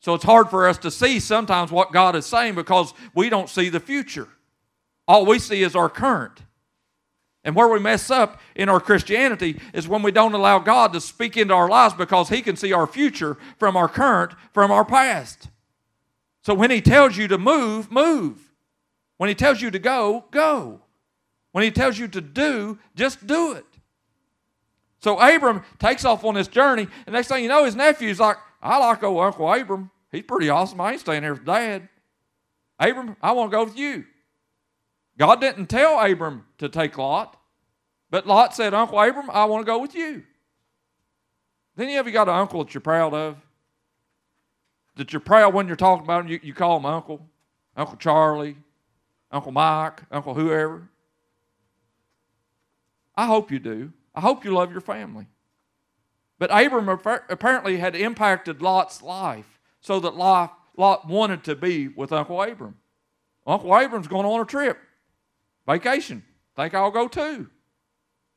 [0.00, 3.48] So it's hard for us to see sometimes what God is saying because we don't
[3.48, 4.28] see the future.
[5.06, 6.42] All we see is our current.
[7.44, 11.00] And where we mess up in our Christianity is when we don't allow God to
[11.00, 14.84] speak into our lives because He can see our future from our current, from our
[14.84, 15.48] past.
[16.42, 18.52] So when He tells you to move, move.
[19.16, 20.82] When He tells you to go, go.
[21.52, 23.64] When He tells you to do, just do it.
[25.00, 28.36] So Abram takes off on this journey, and next thing you know, his nephew's like,
[28.60, 29.90] I like old Uncle Abram.
[30.10, 30.80] He's pretty awesome.
[30.80, 31.88] I ain't staying here with Dad.
[32.78, 34.04] Abram, I want to go with you.
[35.18, 37.36] God didn't tell Abram to take Lot,
[38.10, 40.22] but Lot said, Uncle Abram, I want to go with you.
[41.76, 43.36] Then you ever got an uncle that you're proud of?
[44.96, 47.24] That you're proud when you're talking about him, you, you call him Uncle,
[47.76, 48.56] Uncle Charlie,
[49.30, 50.88] Uncle Mike, Uncle whoever.
[53.16, 53.92] I hope you do.
[54.14, 55.26] I hope you love your family.
[56.38, 62.40] But Abram apparently had impacted Lot's life so that Lot, wanted to be with Uncle
[62.40, 62.76] Abram.
[63.46, 64.78] Uncle Abram's going on a trip,
[65.66, 66.22] vacation.
[66.54, 67.48] Think I'll go too.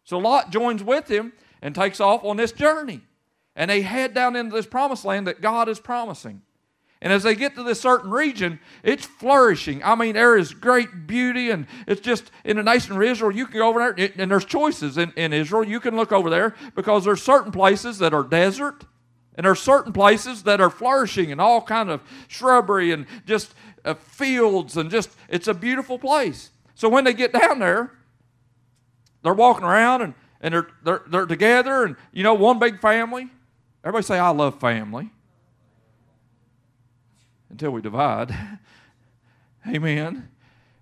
[0.03, 3.01] So Lot joins with him and takes off on this journey.
[3.55, 6.41] And they head down into this promised land that God is promising.
[7.03, 9.83] And as they get to this certain region, it's flourishing.
[9.83, 13.47] I mean, there is great beauty, and it's just in the nation of Israel, you
[13.47, 15.63] can go over there, and there's choices in, in Israel.
[15.63, 18.85] You can look over there because there's certain places that are desert,
[19.33, 23.95] and there's certain places that are flourishing and all kind of shrubbery and just uh,
[23.95, 26.51] fields, and just, it's a beautiful place.
[26.75, 27.93] So when they get down there,
[29.23, 33.27] they're walking around and, and they're, they're, they're together, and, you know, one big family.
[33.83, 35.09] Everybody say, I love family
[37.51, 38.35] until we divide.
[39.67, 40.29] Amen.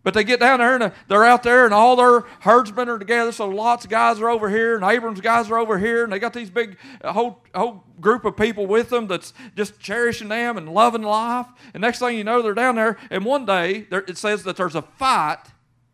[0.01, 3.33] But they get down there and they're out there and all their herdsmen are together.
[3.33, 6.33] So lots guys are over here and Abram's guys are over here and they got
[6.33, 11.01] these big whole whole group of people with them that's just cherishing them and loving
[11.01, 11.47] life.
[11.73, 12.97] And next thing you know, they're down there.
[13.09, 15.43] And one day there, it says that there's a fight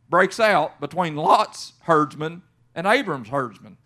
[0.08, 2.44] breaks out between Lot's herdsmen
[2.76, 3.78] and Abram's herdsmen.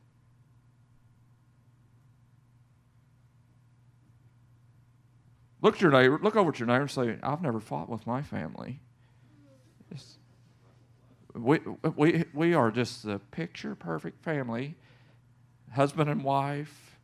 [5.61, 8.07] Look at your neighbor, look over at your neighbor and say, I've never fought with
[8.07, 8.79] my family.
[11.33, 11.59] we,
[11.95, 14.75] we, we are just the picture perfect family
[15.73, 16.97] husband and wife,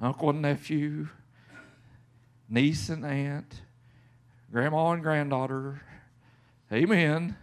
[0.00, 1.08] uncle and nephew,
[2.48, 3.60] niece and aunt,
[4.50, 5.82] grandma and granddaughter.
[6.72, 7.36] Amen.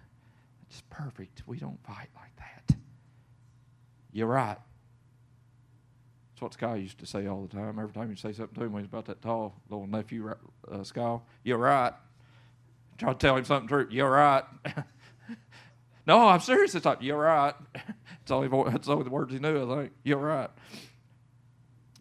[0.69, 1.43] It's perfect.
[1.45, 2.76] We don't fight like that.
[4.11, 4.57] You're right
[6.41, 7.79] what Sky used to say all the time.
[7.79, 10.34] Every time you say something to him he's about that tall, little nephew,
[10.71, 11.93] uh, Sky, you're right.
[12.97, 13.88] Try to tell him something true.
[13.89, 14.43] You're right.
[16.07, 16.75] no, I'm serious.
[16.75, 17.53] It's like, you're right.
[18.21, 19.93] it's only, it's only the words he knew, I think.
[20.03, 20.49] You're right.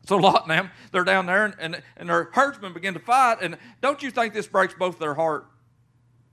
[0.06, 3.38] So Lot and them, they're down there, and, and, and their herdsmen begin to fight.
[3.40, 5.46] And don't you think this breaks both their heart?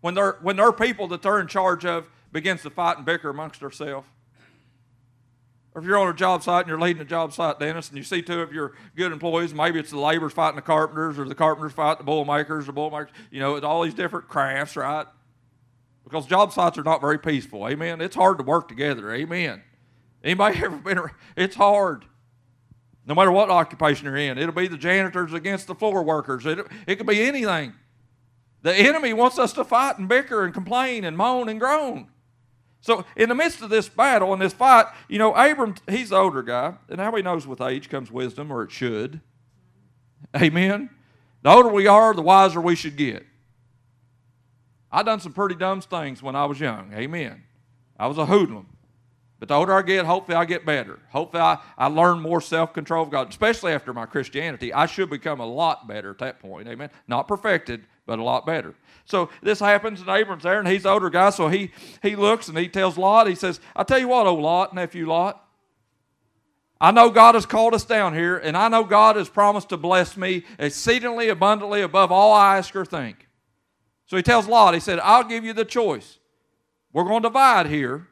[0.02, 3.30] When, their when their people that they're in charge of begins to fight and bicker
[3.30, 4.08] amongst themselves.
[5.80, 7.98] Or if you're on a job site and you're leading a job site, Dennis, and
[7.98, 11.24] you see two of your good employees, maybe it's the laborers fighting the carpenters, or
[11.24, 14.28] the carpenters fighting the bowl makers, the bowl makers, you know, it's all these different
[14.28, 15.08] crafts, right?
[16.04, 17.66] Because job sites are not very peaceful.
[17.66, 18.02] Amen.
[18.02, 19.14] It's hard to work together.
[19.14, 19.64] Amen.
[20.22, 21.16] Anybody ever been around?
[21.38, 22.04] It's hard.
[23.06, 26.46] No matter what occupation you're in, it'll be the janitors against the floor workers.
[26.46, 27.72] It, it could be anything.
[28.64, 32.10] The enemy wants us to fight and bicker and complain and moan and groan.
[32.82, 36.16] So, in the midst of this battle and this fight, you know, Abram, he's the
[36.16, 39.20] older guy, and how he knows with age comes wisdom, or it should.
[40.36, 40.90] Amen.
[41.42, 43.26] The older we are, the wiser we should get.
[44.92, 46.94] I done some pretty dumb things when I was young.
[46.94, 47.44] Amen.
[47.98, 48.68] I was a hoodlum.
[49.40, 51.00] But the older I get, hopefully I get better.
[51.12, 54.74] Hopefully I, I learn more self control of God, especially after my Christianity.
[54.74, 56.68] I should become a lot better at that point.
[56.68, 56.90] Amen.
[57.08, 58.74] Not perfected, but a lot better.
[59.06, 62.48] So this happens, and Abram's there, and he's the older guy, so he, he looks
[62.48, 65.46] and he tells Lot, he says, I tell you what, old Lot, nephew Lot,
[66.82, 69.78] I know God has called us down here, and I know God has promised to
[69.78, 73.28] bless me exceedingly abundantly above all I ask or think.
[74.08, 76.18] So he tells Lot, he said, I'll give you the choice.
[76.92, 78.08] We're going to divide here.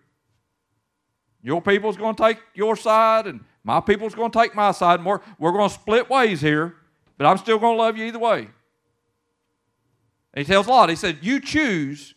[1.42, 5.00] Your people's going to take your side, and my people's going to take my side,
[5.00, 6.76] and we're, we're going to split ways here,
[7.18, 8.50] but I'm still going to love you either way.
[10.38, 12.14] And he tells Lot, he said, You choose.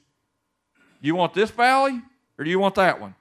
[1.00, 2.02] You want this valley
[2.36, 3.14] or do you want that one?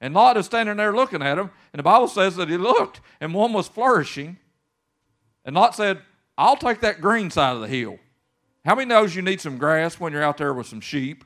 [0.00, 3.02] And Lot is standing there looking at him, and the Bible says that he looked,
[3.20, 4.38] and one was flourishing.
[5.44, 6.00] And Lot said,
[6.38, 7.98] I'll take that green side of the hill.
[8.64, 11.22] How many knows you need some grass when you're out there with some sheep?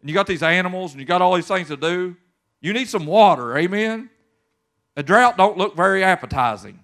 [0.00, 2.16] And you got these animals and you got all these things to do.
[2.62, 4.08] You need some water, amen?
[4.96, 6.82] A drought don't look very appetizing.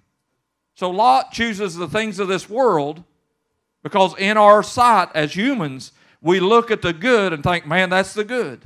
[0.75, 3.03] So Lot chooses the things of this world
[3.85, 8.15] because in our sight as humans, we look at the good and think, man, that's
[8.15, 8.65] the good.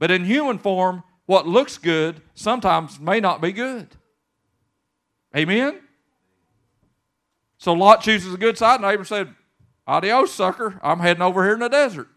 [0.00, 3.86] But in human form, what looks good sometimes may not be good.
[5.36, 5.78] Amen?
[7.58, 9.32] So Lot chooses the good side, and Abram said,
[9.86, 10.80] Adios, sucker.
[10.82, 12.08] I'm heading over here in the desert.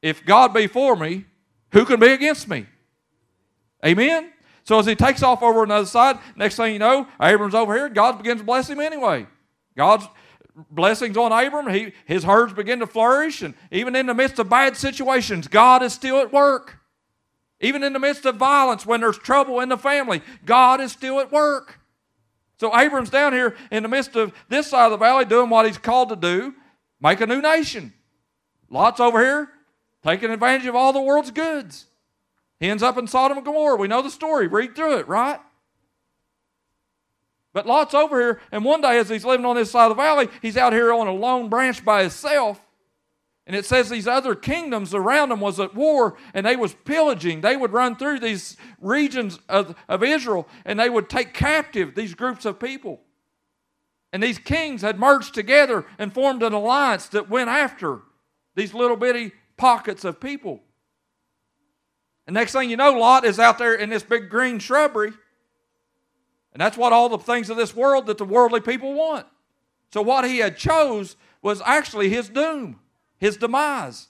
[0.00, 1.24] If God be for me,
[1.72, 2.66] who can be against me?
[3.84, 4.30] Amen?
[4.62, 7.88] So as he takes off over another side, next thing you know, Abram's over here,
[7.88, 9.26] God begins to bless him anyway.
[9.76, 10.06] God's
[10.70, 11.72] blessings on Abram.
[11.72, 13.42] He, his herds begin to flourish.
[13.42, 16.78] And even in the midst of bad situations, God is still at work.
[17.60, 21.20] Even in the midst of violence, when there's trouble in the family, God is still
[21.20, 21.80] at work.
[22.58, 25.66] So Abram's down here in the midst of this side of the valley doing what
[25.66, 26.54] he's called to do
[27.00, 27.92] make a new nation.
[28.70, 29.50] Lot's over here
[30.02, 31.86] taking advantage of all the world's goods.
[32.60, 33.76] He ends up in Sodom and Gomorrah.
[33.76, 34.46] We know the story.
[34.46, 35.40] Read through it, right?
[37.54, 40.02] But Lot's over here, and one day as he's living on this side of the
[40.02, 42.60] valley, he's out here on a lone branch by himself.
[43.46, 47.42] And it says these other kingdoms around him was at war and they was pillaging.
[47.42, 52.14] They would run through these regions of, of Israel and they would take captive these
[52.14, 53.00] groups of people.
[54.12, 58.00] And these kings had merged together and formed an alliance that went after
[58.56, 60.62] these little bitty pockets of people.
[62.26, 65.12] And next thing you know, Lot is out there in this big green shrubbery
[66.54, 69.26] and that's what all the things of this world that the worldly people want.
[69.92, 72.78] So what he had chose was actually his doom,
[73.18, 74.08] his demise.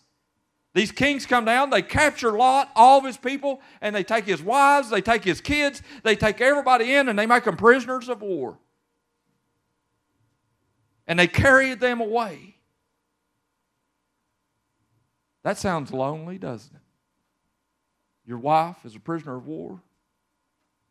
[0.75, 4.43] These kings come down, they capture Lot, all of his people, and they take his
[4.43, 8.21] wives, they take his kids, they take everybody in, and they make them prisoners of
[8.21, 8.59] war.
[11.07, 12.57] And they carry them away.
[15.45, 16.83] That sounds lonely, doesn't it?
[18.27, 19.81] Your wife is a prisoner of war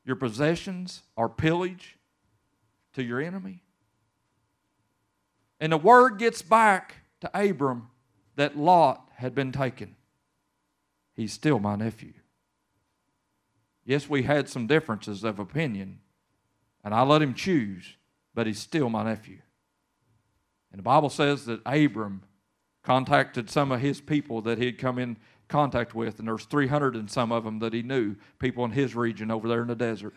[0.06, 1.98] your possessions are pillage
[2.94, 3.64] to your enemy.
[5.60, 7.90] And the word gets back to Abram
[8.36, 9.96] that Lot had been taken.
[11.14, 12.14] He's still my nephew.
[13.86, 16.00] Yes, we had some differences of opinion,
[16.84, 17.96] and I let him choose,
[18.34, 19.40] but he's still my nephew.
[20.72, 22.24] And the Bible says that Abram
[22.82, 25.18] contacted some of his people that he had come in
[25.54, 28.96] contact with, and there's 300 and some of them that he knew, people in his
[28.96, 30.16] region over there in the desert.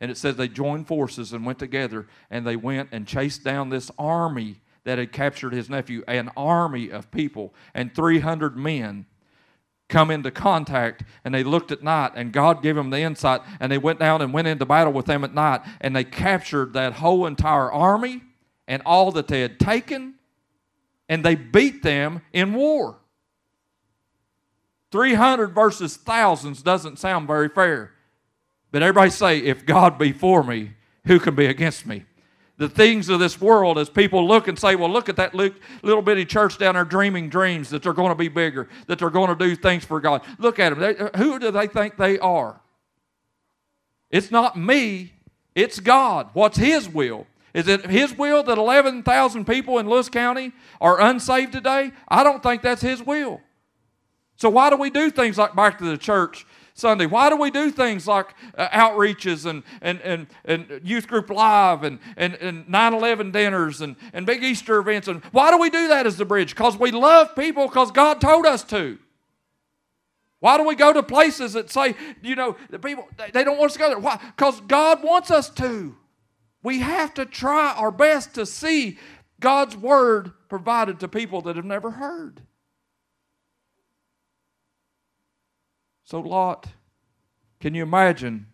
[0.00, 3.68] And it says they joined forces and went together, and they went and chased down
[3.68, 9.06] this army that had captured his nephew, an army of people, and 300 men
[9.88, 13.70] come into contact and they looked at night and God gave them the insight and
[13.70, 16.94] they went down and went into battle with them at night and they captured that
[16.94, 18.20] whole entire army
[18.66, 20.14] and all that they had taken
[21.08, 22.98] and they beat them in war.
[24.96, 27.92] 300 versus thousands doesn't sound very fair.
[28.72, 30.70] But everybody say, if God be for me,
[31.04, 32.06] who can be against me?
[32.56, 36.00] The things of this world, as people look and say, well, look at that little
[36.00, 39.28] bitty church down there dreaming dreams that they're going to be bigger, that they're going
[39.28, 40.22] to do things for God.
[40.38, 40.78] Look at them.
[40.78, 42.58] They, uh, who do they think they are?
[44.10, 45.12] It's not me,
[45.54, 46.30] it's God.
[46.32, 47.26] What's His will?
[47.52, 51.92] Is it His will that 11,000 people in Lewis County are unsaved today?
[52.08, 53.42] I don't think that's His will.
[54.36, 57.06] So, why do we do things like back to the church Sunday?
[57.06, 61.82] Why do we do things like uh, outreaches and, and, and, and youth group live
[61.84, 65.08] and, and, and 9 11 dinners and, and big Easter events?
[65.08, 66.50] And why do we do that as the bridge?
[66.50, 68.98] Because we love people because God told us to.
[70.40, 73.70] Why do we go to places that say, you know, the people, they don't want
[73.70, 73.98] us to go there?
[73.98, 74.20] Why?
[74.36, 75.96] Because God wants us to.
[76.62, 78.98] We have to try our best to see
[79.40, 82.42] God's word provided to people that have never heard.
[86.06, 86.68] So, Lot,
[87.58, 88.46] can you imagine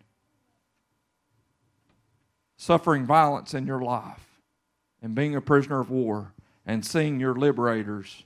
[2.57, 4.41] suffering violence in your life
[5.03, 6.33] and being a prisoner of war
[6.65, 8.23] and seeing your liberators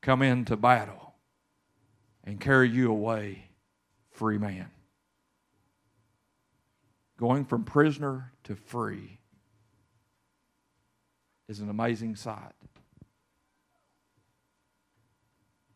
[0.00, 1.14] come into battle
[2.22, 3.46] and carry you away
[4.12, 4.70] free man?
[7.18, 9.18] Going from prisoner to free
[11.48, 12.52] is an amazing sight.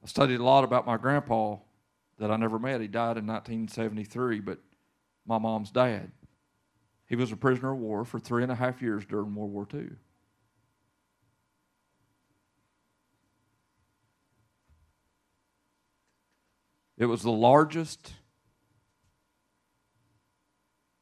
[0.04, 1.56] I studied a lot about my grandpa
[2.18, 2.80] that I never met.
[2.80, 4.58] He died in 1973, but
[5.26, 6.10] my mom's dad.
[7.06, 9.66] He was a prisoner of war for three and a half years during World War
[9.72, 9.88] II.
[16.98, 18.12] It was the largest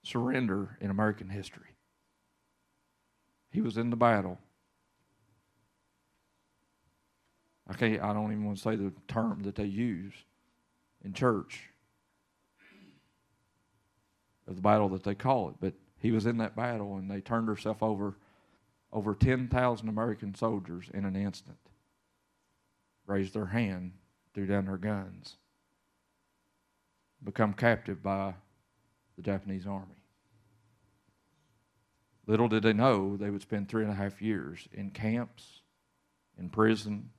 [0.05, 1.77] surrender in American history.
[3.51, 4.39] He was in the battle.
[7.73, 10.13] Okay, I don't even want to say the term that they use
[11.07, 11.71] in church
[14.47, 15.55] of the battle that they call it.
[15.61, 18.19] But he was in that battle, and they turned herself over
[18.93, 21.59] over 10,000 American soldiers in an instant.
[23.07, 23.93] Raised their hand,
[24.35, 25.37] threw down their guns,
[27.23, 28.35] become captive by
[29.17, 30.03] the Japanese army.
[32.27, 35.61] Little did they know they would spend three and a half years in camps,
[36.39, 37.11] in prison.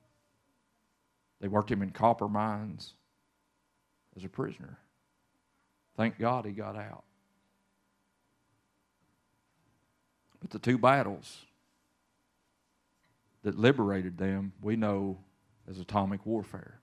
[1.40, 2.94] They worked him in copper mines
[4.18, 4.78] as a prisoner.
[5.96, 7.04] Thank God he got out.
[10.40, 11.46] But the two battles
[13.42, 15.18] that liberated them, we know
[15.68, 16.80] as atomic warfare.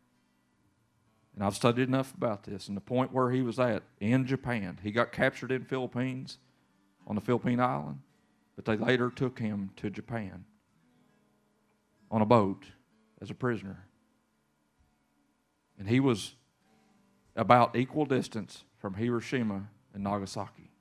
[1.34, 2.70] And I've studied enough about this.
[2.70, 6.38] And the point where he was at in Japan, he got captured in Philippines,
[7.06, 8.00] on the Philippine island,
[8.56, 10.46] but they later took him to Japan
[12.10, 12.66] on a boat
[13.22, 13.86] as a prisoner.
[15.78, 16.36] And he was
[17.36, 20.72] about equal distance from Hiroshima and Nagasaki.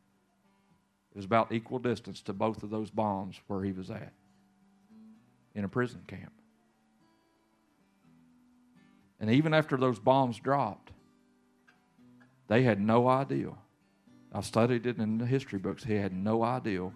[1.11, 4.13] It was about equal distance to both of those bombs where he was at
[5.55, 6.33] in a prison camp.
[9.21, 10.93] And even after those bombs dropped,
[12.49, 13.51] they had no idea.
[14.33, 15.85] I studied it in the history books.
[15.85, 16.91] He had no idea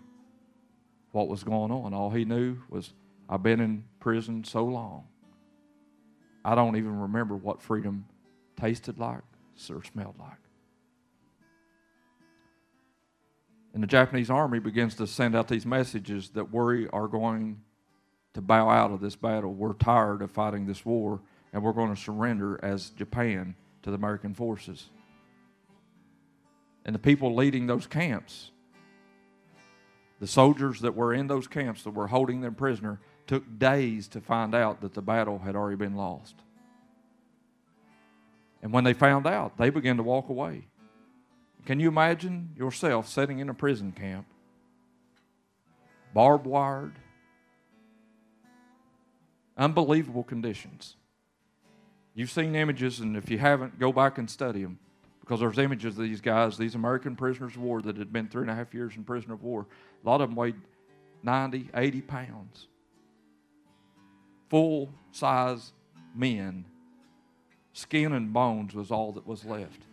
[1.12, 1.94] what was going on.
[1.94, 2.92] All he knew was,
[3.28, 5.04] I've been in prison so long.
[6.44, 8.06] I don't even remember what freedom
[8.60, 9.22] tasted like
[9.70, 10.38] or smelled like.
[13.74, 17.60] And the Japanese army begins to send out these messages that we are going
[18.34, 19.52] to bow out of this battle.
[19.52, 21.20] We're tired of fighting this war,
[21.52, 24.86] and we're going to surrender as Japan to the American forces.
[26.84, 28.50] And the people leading those camps,
[30.20, 34.20] the soldiers that were in those camps that were holding them prisoner, took days to
[34.20, 36.36] find out that the battle had already been lost.
[38.62, 40.68] And when they found out, they began to walk away.
[41.66, 44.26] Can you imagine yourself sitting in a prison camp,
[46.14, 46.94] barbed wired,
[49.56, 50.96] unbelievable conditions?
[52.14, 54.78] You've seen images, and if you haven't, go back and study them
[55.20, 58.42] because there's images of these guys, these American prisoners of war that had been three
[58.42, 59.66] and a half years in prison of war.
[60.02, 60.56] A lot of them weighed
[61.22, 62.66] 90, 80 pounds.
[64.48, 65.72] Full size
[66.14, 66.64] men
[67.78, 69.84] Skin and bones was all that was left.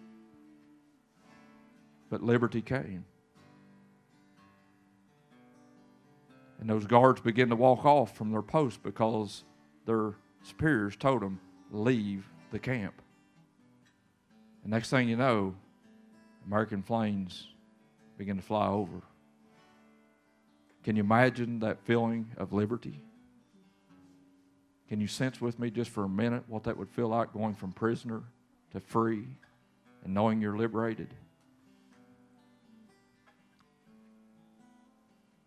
[2.09, 3.05] But liberty came.
[6.59, 9.43] And those guards began to walk off from their post because
[9.85, 13.03] their superiors told them, leave the camp.
[14.63, 15.53] And next thing you know,
[16.47, 17.49] American planes
[18.17, 19.03] begin to fly over.
[20.83, 22.99] Can you imagine that feeling of liberty?
[24.89, 27.55] Can you sense with me just for a minute what that would feel like going
[27.55, 28.21] from prisoner
[28.71, 29.25] to free
[30.03, 31.07] and knowing you're liberated?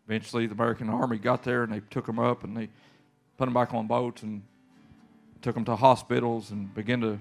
[0.08, 2.68] Eventually, the American Army got there and they took them up and they
[3.36, 4.42] put them back on boats and
[5.42, 7.18] took them to hospitals and began to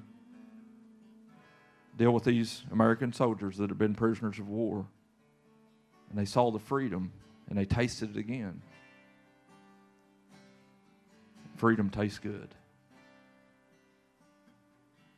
[1.98, 4.86] deal with these American soldiers that had been prisoners of war.
[6.10, 7.12] And they saw the freedom
[7.50, 8.62] and they tasted it again.
[11.58, 12.54] Freedom tastes good.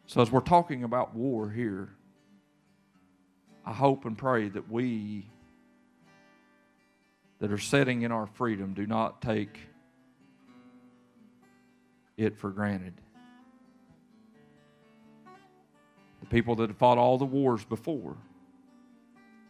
[0.07, 1.89] So, as we're talking about war here,
[3.65, 5.27] I hope and pray that we
[7.39, 9.59] that are setting in our freedom do not take
[12.17, 12.93] it for granted.
[16.21, 18.15] The people that have fought all the wars before,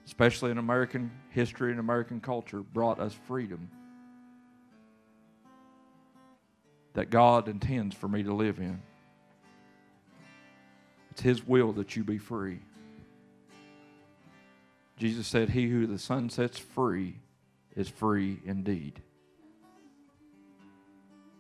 [0.08, 3.70] especially in American history and American culture, brought us freedom
[6.94, 8.82] that God intends for me to live in.
[11.12, 12.60] It's His will that you be free.
[14.98, 17.16] Jesus said, He who the Son sets free
[17.76, 19.02] is free indeed.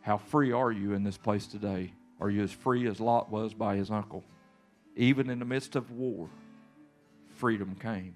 [0.01, 1.93] How free are you in this place today?
[2.19, 4.23] Are you as free as Lot was by his uncle?
[4.95, 6.29] Even in the midst of war,
[7.35, 8.15] freedom came.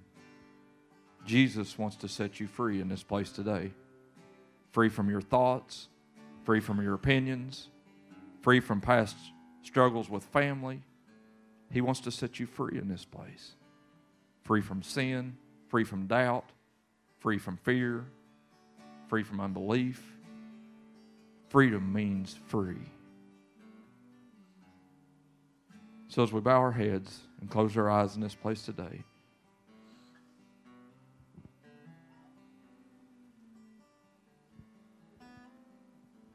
[1.26, 3.72] Jesus wants to set you free in this place today.
[4.72, 5.88] Free from your thoughts,
[6.44, 7.70] free from your opinions,
[8.42, 9.16] free from past
[9.62, 10.82] struggles with family.
[11.72, 13.54] He wants to set you free in this place.
[14.44, 15.38] Free from sin,
[15.70, 16.50] free from doubt,
[17.20, 18.06] free from fear,
[19.08, 20.04] free from unbelief.
[21.50, 22.92] Freedom means free.
[26.08, 29.04] So, as we bow our heads and close our eyes in this place today,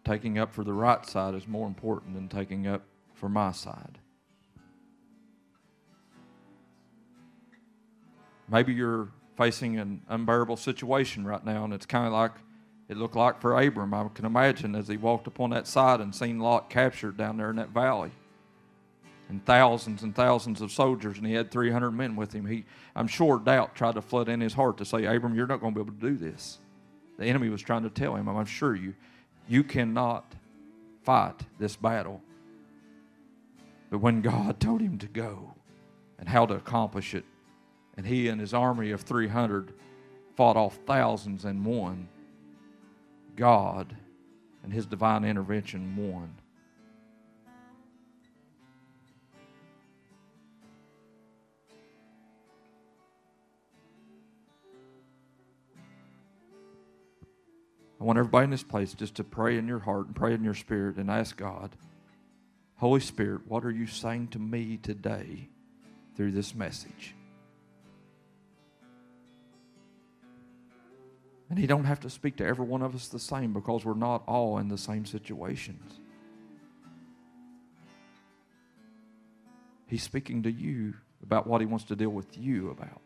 [0.08, 2.82] taking up for the right side is more important than taking up
[3.12, 3.98] for my side.
[8.48, 12.32] Maybe you're facing an unbearable situation right now, and it's kind of like
[12.88, 13.92] it looked like for Abram.
[13.92, 17.50] I can imagine as he walked upon that side and seen Lot captured down there
[17.50, 18.10] in that valley.
[19.28, 22.46] And thousands and thousands of soldiers, and he had 300 men with him.
[22.46, 22.64] He,
[22.96, 25.74] I'm sure doubt tried to flood in his heart to say, Abram, you're not going
[25.74, 26.56] to be able to do this.
[27.18, 28.94] The enemy was trying to tell him, I'm sure you,
[29.48, 30.34] you cannot
[31.02, 32.22] fight this battle.
[33.90, 35.54] But when God told him to go
[36.18, 37.24] and how to accomplish it,
[37.96, 39.72] and he and his army of 300
[40.36, 42.08] fought off thousands and won.
[43.34, 43.96] God
[44.62, 46.34] and his divine intervention won.
[58.00, 60.44] I want everybody in this place just to pray in your heart and pray in
[60.44, 61.76] your spirit and ask God,
[62.76, 65.48] Holy Spirit, what are you saying to me today
[66.16, 67.14] through this message?
[71.50, 73.94] And he don't have to speak to every one of us the same because we're
[73.94, 75.98] not all in the same situations.
[79.88, 83.00] He's speaking to you about what he wants to deal with you about.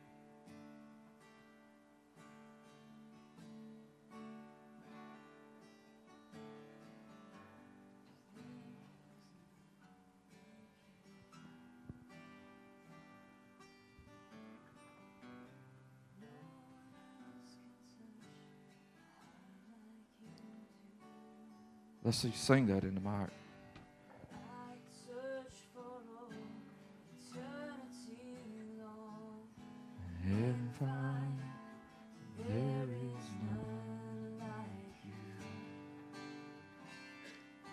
[22.05, 23.31] Let's sing that in the mic.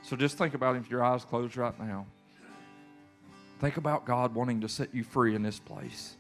[0.04, 2.08] So just think about him with your eyes closed right now.
[3.60, 6.16] Think about God wanting to set you free in this place.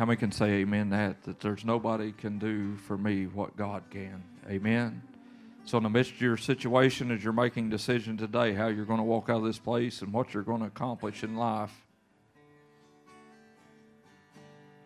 [0.00, 1.24] How many can say amen that?
[1.24, 4.24] That there's nobody can do for me what God can.
[4.48, 5.02] Amen.
[5.66, 9.00] So in the midst of your situation, as you're making decision today, how you're going
[9.00, 11.84] to walk out of this place and what you're going to accomplish in life,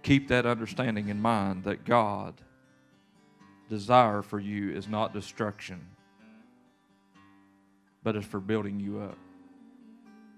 [0.03, 2.35] keep that understanding in mind that God
[3.69, 5.81] desire for you is not destruction,
[8.03, 9.19] but is for building you up.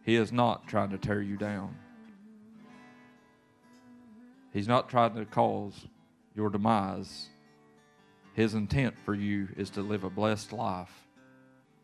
[0.05, 1.75] He is not trying to tear you down.
[4.57, 5.87] He's not trying to cause
[6.35, 7.27] your demise.
[8.33, 11.07] His intent for you is to live a blessed life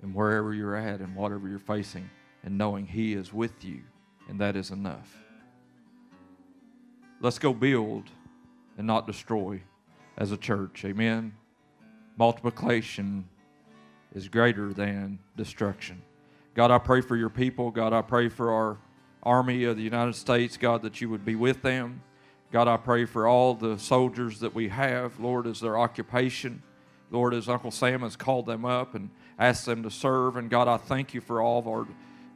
[0.01, 2.09] and wherever you're at and whatever you're facing,
[2.43, 3.83] and knowing He is with you,
[4.27, 5.14] and that is enough.
[7.20, 8.05] Let's go build
[8.79, 9.61] and not destroy
[10.16, 10.83] as a church.
[10.87, 11.35] Amen.
[12.16, 13.29] Multiplication
[14.14, 16.01] is greater than destruction.
[16.55, 17.70] God, I pray for your people.
[17.70, 18.79] God, I pray for our
[19.23, 22.01] army of the United States, God, that you would be with them.
[22.53, 26.62] God, I pray for all the soldiers that we have, Lord, as their occupation.
[27.11, 30.36] Lord, as Uncle Sam has called them up and asked them to serve.
[30.36, 31.86] And God, I thank you for all of our,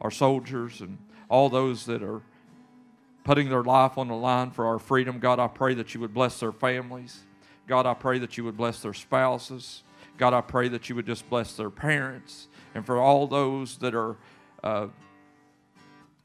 [0.01, 0.97] our soldiers and
[1.29, 2.23] all those that are
[3.25, 5.19] putting their life on the line for our freedom.
[5.19, 7.21] God, I pray that you would bless their families.
[7.67, 9.83] God, I pray that you would bless their spouses.
[10.17, 12.49] God, I pray that you would just bless their parents.
[12.75, 14.17] And for all those that are
[14.65, 14.87] uh,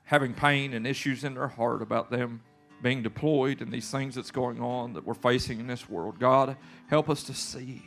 [0.05, 2.41] having pain and issues in their heart about them
[2.82, 6.57] being deployed and these things that's going on that we're facing in this world, God,
[6.88, 7.84] help us to see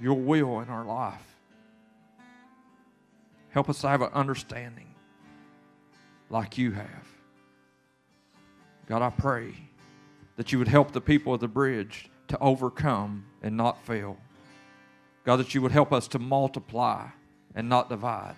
[0.00, 1.36] your will in our life.
[3.50, 4.94] Help us to have an understanding
[6.28, 7.08] like you have.
[8.86, 9.54] God, I pray
[10.36, 14.18] that you would help the people of the bridge to overcome and not fail.
[15.24, 17.08] God, that you would help us to multiply
[17.54, 18.36] and not divide.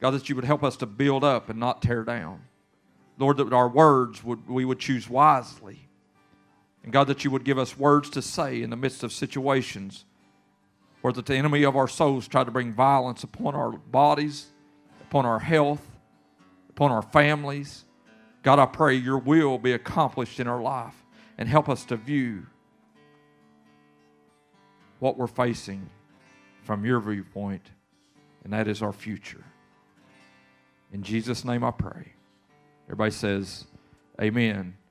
[0.00, 2.42] God, that you would help us to build up and not tear down.
[3.18, 5.88] Lord, that our words would we would choose wisely.
[6.82, 10.04] And God, that you would give us words to say in the midst of situations
[11.00, 14.46] where the enemy of our souls try to bring violence upon our bodies,
[15.00, 15.84] upon our health,
[16.70, 17.84] upon our families.
[18.42, 20.94] God, I pray your will be accomplished in our life
[21.38, 22.46] and help us to view
[24.98, 25.88] what we're facing
[26.62, 27.70] from your viewpoint,
[28.44, 29.44] and that is our future.
[30.92, 32.12] In Jesus' name I pray.
[32.86, 33.66] Everybody says,
[34.20, 34.76] Amen